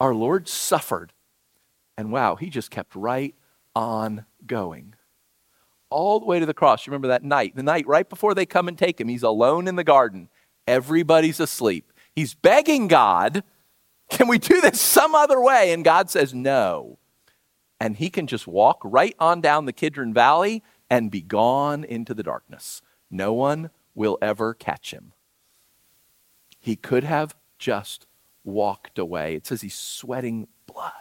Our 0.00 0.14
Lord 0.14 0.48
suffered, 0.48 1.12
and 1.96 2.12
wow, 2.12 2.36
he 2.36 2.50
just 2.50 2.70
kept 2.70 2.94
right 2.94 3.34
on 3.74 4.24
going. 4.46 4.94
All 5.90 6.20
the 6.20 6.26
way 6.26 6.38
to 6.38 6.46
the 6.46 6.54
cross. 6.54 6.86
You 6.86 6.90
remember 6.90 7.08
that 7.08 7.24
night, 7.24 7.56
the 7.56 7.62
night 7.62 7.86
right 7.86 8.08
before 8.08 8.34
they 8.34 8.46
come 8.46 8.68
and 8.68 8.76
take 8.76 9.00
him, 9.00 9.08
he's 9.08 9.22
alone 9.22 9.66
in 9.66 9.76
the 9.76 9.84
garden. 9.84 10.28
Everybody's 10.66 11.40
asleep. 11.40 11.92
He's 12.14 12.34
begging 12.34 12.88
God, 12.88 13.42
can 14.10 14.28
we 14.28 14.38
do 14.38 14.60
this 14.60 14.80
some 14.80 15.14
other 15.14 15.40
way? 15.40 15.72
And 15.72 15.84
God 15.84 16.10
says, 16.10 16.34
no 16.34 16.98
and 17.80 17.96
he 17.96 18.10
can 18.10 18.26
just 18.26 18.46
walk 18.46 18.80
right 18.84 19.14
on 19.18 19.40
down 19.40 19.64
the 19.64 19.72
Kidron 19.72 20.12
Valley 20.12 20.62
and 20.90 21.10
be 21.10 21.20
gone 21.20 21.84
into 21.84 22.14
the 22.14 22.22
darkness. 22.22 22.82
No 23.10 23.32
one 23.32 23.70
will 23.94 24.18
ever 24.20 24.54
catch 24.54 24.92
him. 24.92 25.12
He 26.58 26.76
could 26.76 27.04
have 27.04 27.36
just 27.58 28.06
walked 28.48 28.98
away. 28.98 29.34
It 29.34 29.46
says 29.46 29.60
he's 29.60 29.74
sweating 29.74 30.48
blood. 30.66 30.92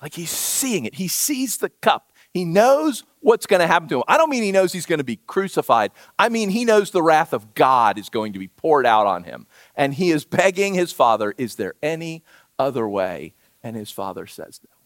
Like 0.00 0.14
he's 0.14 0.30
seeing 0.30 0.84
it. 0.84 0.96
He 0.96 1.08
sees 1.08 1.58
the 1.58 1.68
cup. 1.68 2.12
He 2.34 2.44
knows 2.44 3.04
what's 3.20 3.46
going 3.46 3.60
to 3.60 3.66
happen 3.66 3.88
to 3.90 3.98
him. 3.98 4.04
I 4.08 4.16
don't 4.16 4.30
mean 4.30 4.42
he 4.42 4.52
knows 4.52 4.72
he's 4.72 4.86
going 4.86 4.98
to 4.98 5.04
be 5.04 5.20
crucified. 5.26 5.92
I 6.18 6.28
mean 6.28 6.50
he 6.50 6.64
knows 6.64 6.90
the 6.90 7.02
wrath 7.02 7.32
of 7.32 7.54
God 7.54 7.98
is 7.98 8.08
going 8.08 8.32
to 8.32 8.38
be 8.38 8.48
poured 8.48 8.86
out 8.86 9.06
on 9.06 9.24
him. 9.24 9.46
And 9.76 9.94
he 9.94 10.10
is 10.10 10.24
begging 10.24 10.74
his 10.74 10.92
father, 10.92 11.34
Is 11.38 11.54
there 11.56 11.74
any 11.82 12.24
other 12.58 12.88
way? 12.88 13.34
And 13.62 13.76
his 13.76 13.90
father 13.90 14.26
says, 14.26 14.60
No. 14.64 14.76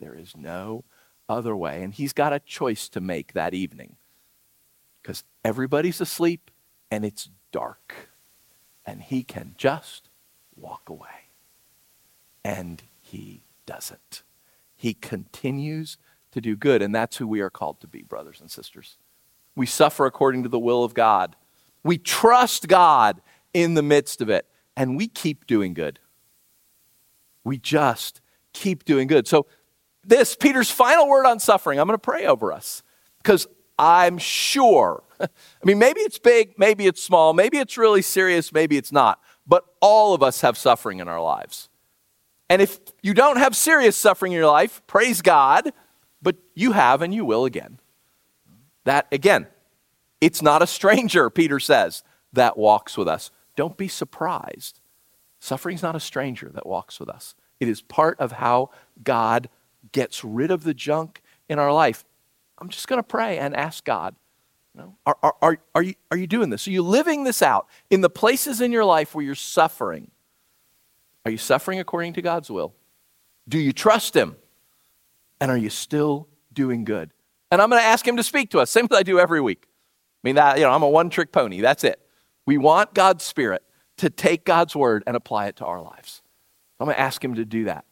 There 0.00 0.14
is 0.14 0.36
no 0.36 0.84
other 1.28 1.56
way. 1.56 1.82
And 1.82 1.94
he's 1.94 2.12
got 2.12 2.32
a 2.32 2.40
choice 2.40 2.88
to 2.90 3.00
make 3.00 3.32
that 3.32 3.54
evening 3.54 3.96
because 5.02 5.24
everybody's 5.44 6.00
asleep 6.00 6.50
and 6.90 7.04
it's 7.04 7.30
dark. 7.52 8.08
And 8.86 9.02
he 9.02 9.22
can 9.22 9.54
just 9.56 10.10
walk 10.56 10.88
away. 10.88 11.30
And 12.44 12.82
he 13.00 13.42
doesn't. 13.66 14.22
He 14.76 14.94
continues 14.94 15.96
to 16.32 16.40
do 16.40 16.56
good. 16.56 16.82
And 16.82 16.94
that's 16.94 17.16
who 17.16 17.26
we 17.26 17.40
are 17.40 17.50
called 17.50 17.80
to 17.80 17.86
be, 17.86 18.02
brothers 18.02 18.40
and 18.40 18.50
sisters. 18.50 18.98
We 19.56 19.66
suffer 19.66 20.04
according 20.06 20.42
to 20.42 20.48
the 20.48 20.58
will 20.58 20.84
of 20.84 20.94
God. 20.94 21.36
We 21.82 21.98
trust 21.98 22.68
God 22.68 23.20
in 23.52 23.74
the 23.74 23.82
midst 23.82 24.20
of 24.20 24.28
it. 24.28 24.46
And 24.76 24.96
we 24.96 25.06
keep 25.06 25.46
doing 25.46 25.74
good. 25.74 26.00
We 27.44 27.58
just 27.58 28.20
keep 28.52 28.84
doing 28.84 29.06
good. 29.06 29.28
So 29.28 29.46
this, 30.02 30.34
Peter's 30.34 30.70
final 30.70 31.08
word 31.08 31.26
on 31.26 31.38
suffering, 31.38 31.78
I'm 31.78 31.86
going 31.86 31.94
to 31.94 32.02
pray 32.02 32.26
over 32.26 32.52
us 32.52 32.82
because 33.18 33.46
I'm 33.78 34.18
sure. 34.18 35.02
I 35.20 35.28
mean, 35.64 35.78
maybe 35.78 36.00
it's 36.00 36.18
big, 36.18 36.58
maybe 36.58 36.86
it's 36.86 37.02
small, 37.02 37.32
maybe 37.32 37.58
it's 37.58 37.76
really 37.76 38.02
serious, 38.02 38.52
maybe 38.52 38.76
it's 38.76 38.92
not, 38.92 39.20
but 39.46 39.64
all 39.80 40.14
of 40.14 40.22
us 40.22 40.40
have 40.40 40.56
suffering 40.56 40.98
in 40.98 41.08
our 41.08 41.20
lives. 41.20 41.68
And 42.48 42.60
if 42.60 42.78
you 43.02 43.14
don't 43.14 43.38
have 43.38 43.56
serious 43.56 43.96
suffering 43.96 44.32
in 44.32 44.38
your 44.38 44.50
life, 44.50 44.82
praise 44.86 45.22
God, 45.22 45.72
but 46.22 46.36
you 46.54 46.72
have 46.72 47.02
and 47.02 47.14
you 47.14 47.24
will 47.24 47.44
again. 47.44 47.80
That, 48.84 49.06
again, 49.10 49.46
it's 50.20 50.42
not 50.42 50.62
a 50.62 50.66
stranger, 50.66 51.30
Peter 51.30 51.58
says, 51.58 52.02
that 52.32 52.56
walks 52.56 52.96
with 52.96 53.08
us. 53.08 53.30
Don't 53.56 53.76
be 53.76 53.88
surprised. 53.88 54.80
Suffering's 55.40 55.82
not 55.82 55.96
a 55.96 56.00
stranger 56.00 56.50
that 56.54 56.66
walks 56.66 56.98
with 56.98 57.08
us. 57.08 57.34
It 57.60 57.68
is 57.68 57.82
part 57.82 58.18
of 58.18 58.32
how 58.32 58.70
God 59.02 59.48
gets 59.92 60.24
rid 60.24 60.50
of 60.50 60.64
the 60.64 60.74
junk 60.74 61.22
in 61.48 61.58
our 61.58 61.72
life, 61.72 62.04
I'm 62.58 62.68
just 62.68 62.88
going 62.88 62.98
to 62.98 63.06
pray 63.06 63.38
and 63.38 63.54
ask 63.54 63.84
God. 63.84 64.14
Know, 64.76 64.96
are, 65.06 65.16
are, 65.22 65.34
are, 65.40 65.58
are, 65.76 65.82
you, 65.82 65.94
are 66.10 66.16
you 66.16 66.26
doing 66.26 66.50
this? 66.50 66.66
Are 66.66 66.72
you 66.72 66.82
living 66.82 67.22
this 67.24 67.42
out 67.42 67.68
in 67.90 68.00
the 68.00 68.10
places 68.10 68.60
in 68.60 68.72
your 68.72 68.84
life 68.84 69.14
where 69.14 69.24
you're 69.24 69.36
suffering? 69.36 70.10
Are 71.24 71.30
you 71.30 71.38
suffering 71.38 71.78
according 71.78 72.14
to 72.14 72.22
God's 72.22 72.50
will? 72.50 72.74
Do 73.48 73.58
you 73.58 73.72
trust 73.72 74.16
Him? 74.16 74.36
And 75.40 75.50
are 75.50 75.56
you 75.56 75.70
still 75.70 76.28
doing 76.52 76.84
good? 76.84 77.12
And 77.52 77.62
I'm 77.62 77.70
going 77.70 77.80
to 77.80 77.86
ask 77.86 78.06
Him 78.06 78.16
to 78.16 78.24
speak 78.24 78.50
to 78.50 78.58
us, 78.58 78.70
same 78.70 78.88
as 78.90 78.96
I 78.96 79.04
do 79.04 79.20
every 79.20 79.40
week. 79.40 79.64
I 79.66 80.28
mean, 80.28 80.34
that, 80.34 80.58
you 80.58 80.64
know, 80.64 80.70
I'm 80.70 80.82
a 80.82 80.88
one 80.88 81.08
trick 81.08 81.30
pony. 81.30 81.60
That's 81.60 81.84
it. 81.84 82.00
We 82.44 82.58
want 82.58 82.94
God's 82.94 83.22
Spirit 83.22 83.62
to 83.98 84.10
take 84.10 84.44
God's 84.44 84.74
word 84.74 85.04
and 85.06 85.16
apply 85.16 85.46
it 85.46 85.56
to 85.56 85.64
our 85.66 85.80
lives. 85.80 86.22
I'm 86.80 86.86
going 86.86 86.96
to 86.96 87.00
ask 87.00 87.24
Him 87.24 87.36
to 87.36 87.44
do 87.44 87.64
that. 87.64 87.84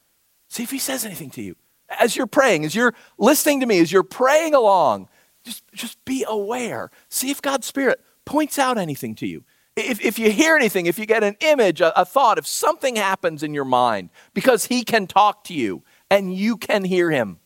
See 0.49 0.65
if 0.65 0.71
He 0.71 0.79
says 0.79 1.05
anything 1.05 1.31
to 1.31 1.43
you 1.43 1.55
as 2.01 2.17
you're 2.17 2.27
praying, 2.27 2.65
as 2.65 2.75
you're 2.75 2.95
listening 3.19 3.61
to 3.61 3.67
me, 3.67 3.81
as 3.81 3.93
you're 3.93 4.03
praying 4.03 4.55
along, 4.55 5.09
just, 5.45 5.65
just 5.73 6.05
be 6.05 6.25
aware. 6.29 6.91
See 7.09 7.31
if 7.31 7.43
God's 7.43 7.67
Spirit 7.67 8.01
points 8.25 8.59
out 8.59 8.79
anything 8.79 9.15
to 9.17 9.27
you. 9.27 9.45
If, 9.75 10.05
if 10.05 10.19
you 10.19 10.31
hear 10.31 10.55
anything, 10.55 10.87
if 10.87 10.99
you 10.99 11.07
get 11.07 11.25
an 11.25 11.37
image, 11.41 11.81
a, 11.81 11.99
a 11.99 12.05
thought, 12.05 12.39
if 12.39 12.47
something 12.47 12.97
happens 12.97 13.43
in 13.43 13.55
your 13.55 13.65
mind, 13.65 14.11
because 14.35 14.67
He 14.67 14.85
can 14.85 15.07
talk 15.07 15.45
to 15.45 15.55
you 15.55 15.83
and 16.11 16.35
you 16.35 16.57
can 16.57 16.85
hear 16.85 17.11
Him, 17.11 17.39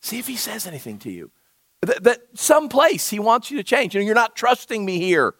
see 0.00 0.18
if 0.18 0.26
He 0.26 0.36
says 0.36 0.66
anything 0.66 0.98
to 1.00 1.10
you. 1.10 1.30
That, 1.80 2.02
that 2.04 2.20
some 2.34 2.68
place 2.68 3.08
He 3.08 3.18
wants 3.18 3.50
you 3.50 3.56
to 3.56 3.64
change. 3.64 3.94
You 3.94 4.00
know, 4.00 4.06
you're 4.06 4.14
not 4.14 4.36
trusting 4.36 4.84
me 4.84 4.98
here, 4.98 5.34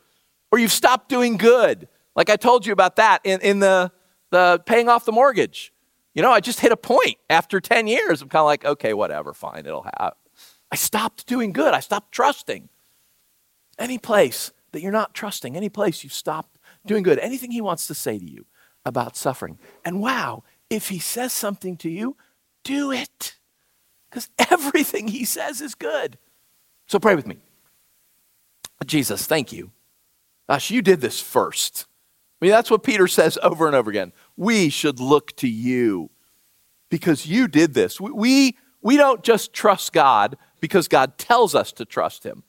or 0.50 0.58
you've 0.58 0.72
stopped 0.72 1.10
doing 1.10 1.36
good. 1.36 1.88
Like 2.16 2.30
I 2.30 2.36
told 2.36 2.64
you 2.64 2.72
about 2.72 2.96
that 2.96 3.20
in, 3.24 3.40
in 3.42 3.58
the, 3.58 3.92
the 4.30 4.62
paying 4.64 4.88
off 4.88 5.04
the 5.04 5.12
mortgage. 5.12 5.72
You 6.14 6.22
know, 6.22 6.32
I 6.32 6.40
just 6.40 6.60
hit 6.60 6.72
a 6.72 6.76
point 6.76 7.16
after 7.28 7.60
10 7.60 7.86
years. 7.86 8.22
I'm 8.22 8.28
kind 8.28 8.40
of 8.40 8.46
like, 8.46 8.64
okay, 8.64 8.94
whatever, 8.94 9.32
fine, 9.34 9.66
it'll 9.66 9.86
have. 9.98 10.14
I 10.70 10.76
stopped 10.76 11.26
doing 11.26 11.52
good. 11.52 11.74
I 11.74 11.80
stopped 11.80 12.12
trusting. 12.12 12.68
Any 13.78 13.98
place 13.98 14.52
that 14.72 14.82
you're 14.82 14.92
not 14.92 15.14
trusting, 15.14 15.56
any 15.56 15.68
place 15.68 16.02
you've 16.02 16.12
stopped 16.12 16.58
doing 16.84 17.02
good, 17.02 17.18
anything 17.18 17.50
he 17.50 17.60
wants 17.60 17.86
to 17.86 17.94
say 17.94 18.18
to 18.18 18.24
you 18.24 18.44
about 18.84 19.16
suffering. 19.16 19.58
And 19.84 20.00
wow, 20.00 20.44
if 20.68 20.88
he 20.88 20.98
says 20.98 21.32
something 21.32 21.76
to 21.78 21.88
you, 21.88 22.16
do 22.64 22.92
it. 22.92 23.36
Because 24.10 24.28
everything 24.50 25.08
he 25.08 25.24
says 25.24 25.60
is 25.60 25.74
good. 25.74 26.18
So 26.86 26.98
pray 26.98 27.14
with 27.14 27.26
me. 27.26 27.36
Jesus, 28.86 29.26
thank 29.26 29.52
you. 29.52 29.70
Gosh, 30.48 30.70
you 30.70 30.82
did 30.82 31.00
this 31.00 31.20
first. 31.20 31.86
I 32.40 32.44
mean, 32.44 32.52
that's 32.52 32.70
what 32.70 32.82
Peter 32.82 33.08
says 33.08 33.38
over 33.42 33.66
and 33.66 33.74
over 33.74 33.90
again 33.90 34.12
we 34.36 34.68
should 34.70 35.00
look 35.00 35.34
to 35.36 35.48
you 35.48 36.10
because 36.88 37.26
you 37.26 37.48
did 37.48 37.74
this. 37.74 38.00
We, 38.00 38.56
we 38.80 38.96
don't 38.96 39.22
just 39.22 39.52
trust 39.52 39.92
God 39.92 40.36
because 40.60 40.88
God 40.88 41.18
tells 41.18 41.54
us 41.54 41.72
to 41.72 41.84
trust 41.84 42.24
him. 42.24 42.42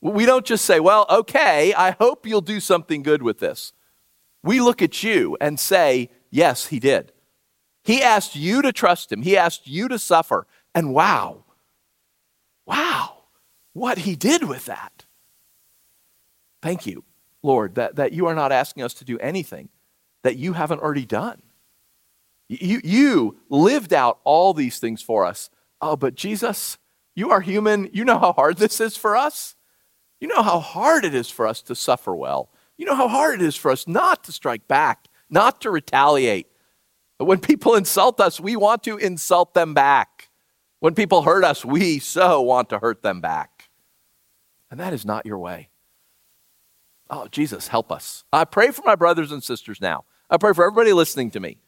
We 0.00 0.26
don't 0.26 0.44
just 0.44 0.64
say, 0.64 0.80
well, 0.80 1.06
okay, 1.08 1.72
I 1.74 1.92
hope 1.92 2.26
you'll 2.26 2.40
do 2.40 2.60
something 2.60 3.02
good 3.02 3.22
with 3.22 3.38
this. 3.38 3.72
We 4.42 4.60
look 4.60 4.82
at 4.82 5.02
you 5.02 5.36
and 5.40 5.58
say, 5.58 6.10
yes, 6.30 6.66
he 6.66 6.78
did. 6.78 7.12
He 7.82 8.02
asked 8.02 8.36
you 8.36 8.62
to 8.62 8.72
trust 8.72 9.12
him, 9.12 9.22
he 9.22 9.36
asked 9.36 9.66
you 9.66 9.88
to 9.88 9.98
suffer. 9.98 10.46
And 10.74 10.92
wow, 10.92 11.44
wow, 12.66 13.24
what 13.72 13.98
he 13.98 14.16
did 14.16 14.44
with 14.44 14.66
that. 14.66 15.06
Thank 16.62 16.86
you. 16.86 17.04
Lord, 17.42 17.74
that, 17.74 17.96
that 17.96 18.12
you 18.12 18.26
are 18.26 18.34
not 18.34 18.52
asking 18.52 18.82
us 18.82 18.94
to 18.94 19.04
do 19.04 19.18
anything 19.18 19.68
that 20.22 20.36
you 20.36 20.54
haven't 20.54 20.80
already 20.80 21.04
done. 21.04 21.42
You, 22.48 22.80
you 22.82 23.36
lived 23.50 23.92
out 23.92 24.18
all 24.24 24.54
these 24.54 24.78
things 24.78 25.02
for 25.02 25.26
us. 25.26 25.50
Oh, 25.80 25.94
but 25.94 26.14
Jesus, 26.14 26.78
you 27.14 27.30
are 27.30 27.40
human. 27.40 27.88
You 27.92 28.04
know 28.04 28.18
how 28.18 28.32
hard 28.32 28.56
this 28.58 28.80
is 28.80 28.96
for 28.96 29.16
us. 29.16 29.54
You 30.20 30.28
know 30.28 30.42
how 30.42 30.60
hard 30.60 31.04
it 31.04 31.14
is 31.14 31.30
for 31.30 31.46
us 31.46 31.62
to 31.62 31.74
suffer 31.74 32.14
well. 32.14 32.50
You 32.76 32.86
know 32.86 32.94
how 32.94 33.08
hard 33.08 33.40
it 33.40 33.42
is 33.44 33.56
for 33.56 33.70
us 33.70 33.86
not 33.86 34.24
to 34.24 34.32
strike 34.32 34.66
back, 34.66 35.06
not 35.30 35.60
to 35.60 35.70
retaliate. 35.70 36.48
But 37.18 37.26
when 37.26 37.40
people 37.40 37.74
insult 37.76 38.20
us, 38.20 38.40
we 38.40 38.56
want 38.56 38.82
to 38.84 38.96
insult 38.96 39.54
them 39.54 39.74
back. 39.74 40.30
When 40.80 40.94
people 40.94 41.22
hurt 41.22 41.44
us, 41.44 41.64
we 41.64 41.98
so 41.98 42.42
want 42.42 42.68
to 42.70 42.78
hurt 42.78 43.02
them 43.02 43.20
back. 43.20 43.70
And 44.70 44.80
that 44.80 44.92
is 44.92 45.04
not 45.04 45.24
your 45.24 45.38
way. 45.38 45.68
Oh, 47.08 47.28
Jesus, 47.28 47.68
help 47.68 47.92
us. 47.92 48.24
I 48.32 48.44
pray 48.44 48.70
for 48.70 48.82
my 48.84 48.96
brothers 48.96 49.30
and 49.30 49.42
sisters 49.42 49.80
now. 49.80 50.04
I 50.28 50.36
pray 50.36 50.52
for 50.52 50.64
everybody 50.64 50.92
listening 50.92 51.30
to 51.32 51.40
me 51.40 51.58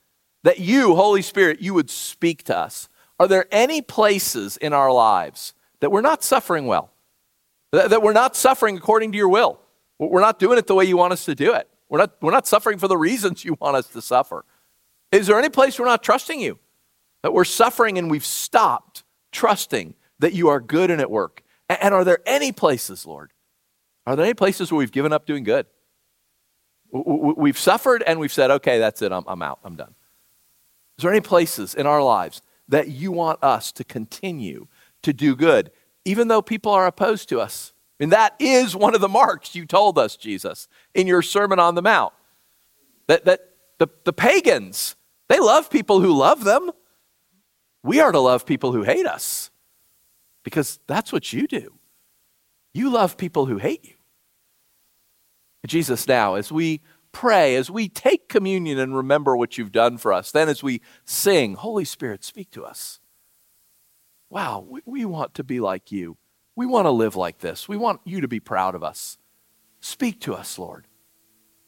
that 0.43 0.59
you, 0.59 0.95
Holy 0.95 1.23
Spirit, 1.23 1.61
you 1.61 1.75
would 1.75 1.91
speak 1.91 2.43
to 2.45 2.57
us. 2.57 2.89
Are 3.19 3.29
there 3.29 3.47
any 3.51 3.81
places 3.81 4.57
in 4.57 4.73
our 4.73 4.93
lives 4.93 5.55
that 5.81 5.91
we're 5.91 6.03
not 6.03 6.23
suffering 6.23 6.67
well? 6.67 6.93
That 7.73 8.03
we're 8.03 8.13
not 8.13 8.37
suffering 8.37 8.77
according 8.77 9.13
to 9.13 9.19
your 9.19 9.29
will? 9.29 9.61
We're 9.99 10.21
not 10.21 10.39
doing 10.39 10.59
it 10.59 10.67
the 10.67 10.75
way 10.75 10.85
you 10.85 10.97
want 10.97 11.13
us 11.13 11.25
to 11.25 11.35
do 11.35 11.55
it. 11.55 11.69
We're 11.89 11.99
not, 11.99 12.17
we're 12.21 12.33
not 12.33 12.47
suffering 12.47 12.79
for 12.79 12.89
the 12.89 12.97
reasons 12.97 13.45
you 13.45 13.57
want 13.61 13.77
us 13.77 13.87
to 13.89 14.03
suffer. 14.03 14.45
Is 15.13 15.27
there 15.27 15.39
any 15.39 15.49
place 15.49 15.79
we're 15.79 15.87
not 15.87 16.03
trusting 16.03 16.41
you? 16.41 16.59
That 17.23 17.33
we're 17.33 17.45
suffering 17.45 17.97
and 17.99 18.11
we've 18.11 18.25
stopped 18.25 19.05
trusting 19.33 19.95
that 20.19 20.33
you 20.33 20.49
are 20.49 20.61
good 20.61 20.91
and 20.91 21.01
at 21.01 21.11
work? 21.11 21.43
And 21.69 21.95
are 21.95 22.05
there 22.05 22.19
any 22.27 22.53
places, 22.53 23.07
Lord? 23.07 23.33
Are 24.07 24.15
there 24.15 24.25
any 24.25 24.35
places 24.35 24.71
where 24.71 24.79
we've 24.79 24.93
given 24.93 25.13
up 25.13 25.27
doing 25.27 25.45
good? 25.45 25.67
We've 26.93 27.59
suffered 27.59 28.05
and 28.07 28.21
we've 28.21 28.33
said, 28.33 28.51
okay, 28.51 28.79
that's 28.79 29.03
it, 29.03 29.13
I'm, 29.13 29.25
I'm 29.27 29.43
out, 29.43 29.59
I'm 29.65 29.75
done. 29.75 29.95
Is 30.99 31.03
there 31.03 31.11
any 31.11 31.21
places 31.21 31.75
in 31.75 31.87
our 31.87 32.03
lives 32.03 32.41
that 32.69 32.89
you 32.89 33.13
want 33.13 33.43
us 33.43 33.73
to 33.73 33.85
continue 33.85 34.67
to 35.03 35.13
do 35.13 35.37
good, 35.37 35.71
even 36.05 36.29
though 36.29 36.43
people 36.43 36.73
are 36.73 36.87
opposed 36.87 37.29
to 37.29 37.41
us? 37.41 37.73
And 37.99 38.13
that 38.13 38.35
is 38.39 38.77
one 38.77 38.95
of 38.95 39.01
the 39.01 39.09
marks 39.09 39.55
you 39.55 39.65
told 39.65 39.99
us, 39.99 40.17
Jesus, 40.17 40.69
in 40.95 41.07
your 41.07 41.23
Sermon 41.23 41.59
on 41.59 41.75
the 41.75 41.83
Mount. 41.83 42.13
That, 43.07 43.25
that 43.25 43.41
the, 43.79 43.89
the 44.05 44.13
pagans, 44.13 44.97
they 45.29 45.39
love 45.39 45.71
people 45.71 46.01
who 46.01 46.13
love 46.13 46.45
them. 46.45 46.71
We 47.83 48.01
are 48.01 48.13
to 48.13 48.19
love 48.19 48.45
people 48.45 48.73
who 48.73 48.83
hate 48.83 49.07
us 49.07 49.51
because 50.43 50.79
that's 50.87 51.13
what 51.13 51.33
you 51.33 51.47
do. 51.47 51.73
You 52.75 52.91
love 52.91 53.17
people 53.17 53.47
who 53.47 53.59
hate 53.59 53.85
you. 53.85 53.95
Jesus, 55.67 56.07
now, 56.07 56.35
as 56.35 56.53
we 56.53 56.81
pray, 57.17 57.57
as 57.57 57.71
we 57.71 57.89
take 57.89 58.29
communion 58.29 58.79
and 58.79 58.95
remember 58.95 59.35
what 59.35 59.57
you've 59.57 59.73
done 59.73 59.97
for 59.97 60.13
us, 60.13 60.31
then 60.31 60.51
as 60.51 60.63
we 60.63 60.83
sing, 61.07 61.55
Holy 61.55 61.87
Spirit, 61.87 62.23
speak 62.23 62.51
to 62.51 62.63
us. 62.63 63.01
Wow, 64.29 64.67
we, 64.69 64.81
we 64.85 65.05
want 65.07 65.33
to 65.33 65.43
be 65.43 65.59
like 65.59 65.91
you. 65.91 66.19
We 66.55 66.67
want 66.67 66.85
to 66.85 66.91
live 66.91 67.17
like 67.17 67.39
this. 67.39 67.71
We 67.71 67.79
want 67.79 68.03
you 68.05 68.21
to 68.21 68.29
be 68.29 68.39
proud 68.39 68.75
of 68.75 68.85
us. 68.85 69.17
Speak 69.81 70.21
to 70.21 70.35
us, 70.35 70.59
Lord. 70.59 70.89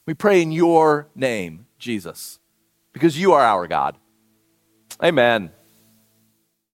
We 0.05 0.13
pray 0.13 0.43
in 0.43 0.53
your 0.53 1.09
name, 1.15 1.65
Jesus, 1.79 2.39
because 2.93 3.19
you 3.19 3.33
are 3.33 3.43
our 3.43 3.67
God. 3.67 3.97
Amen. 5.03 5.51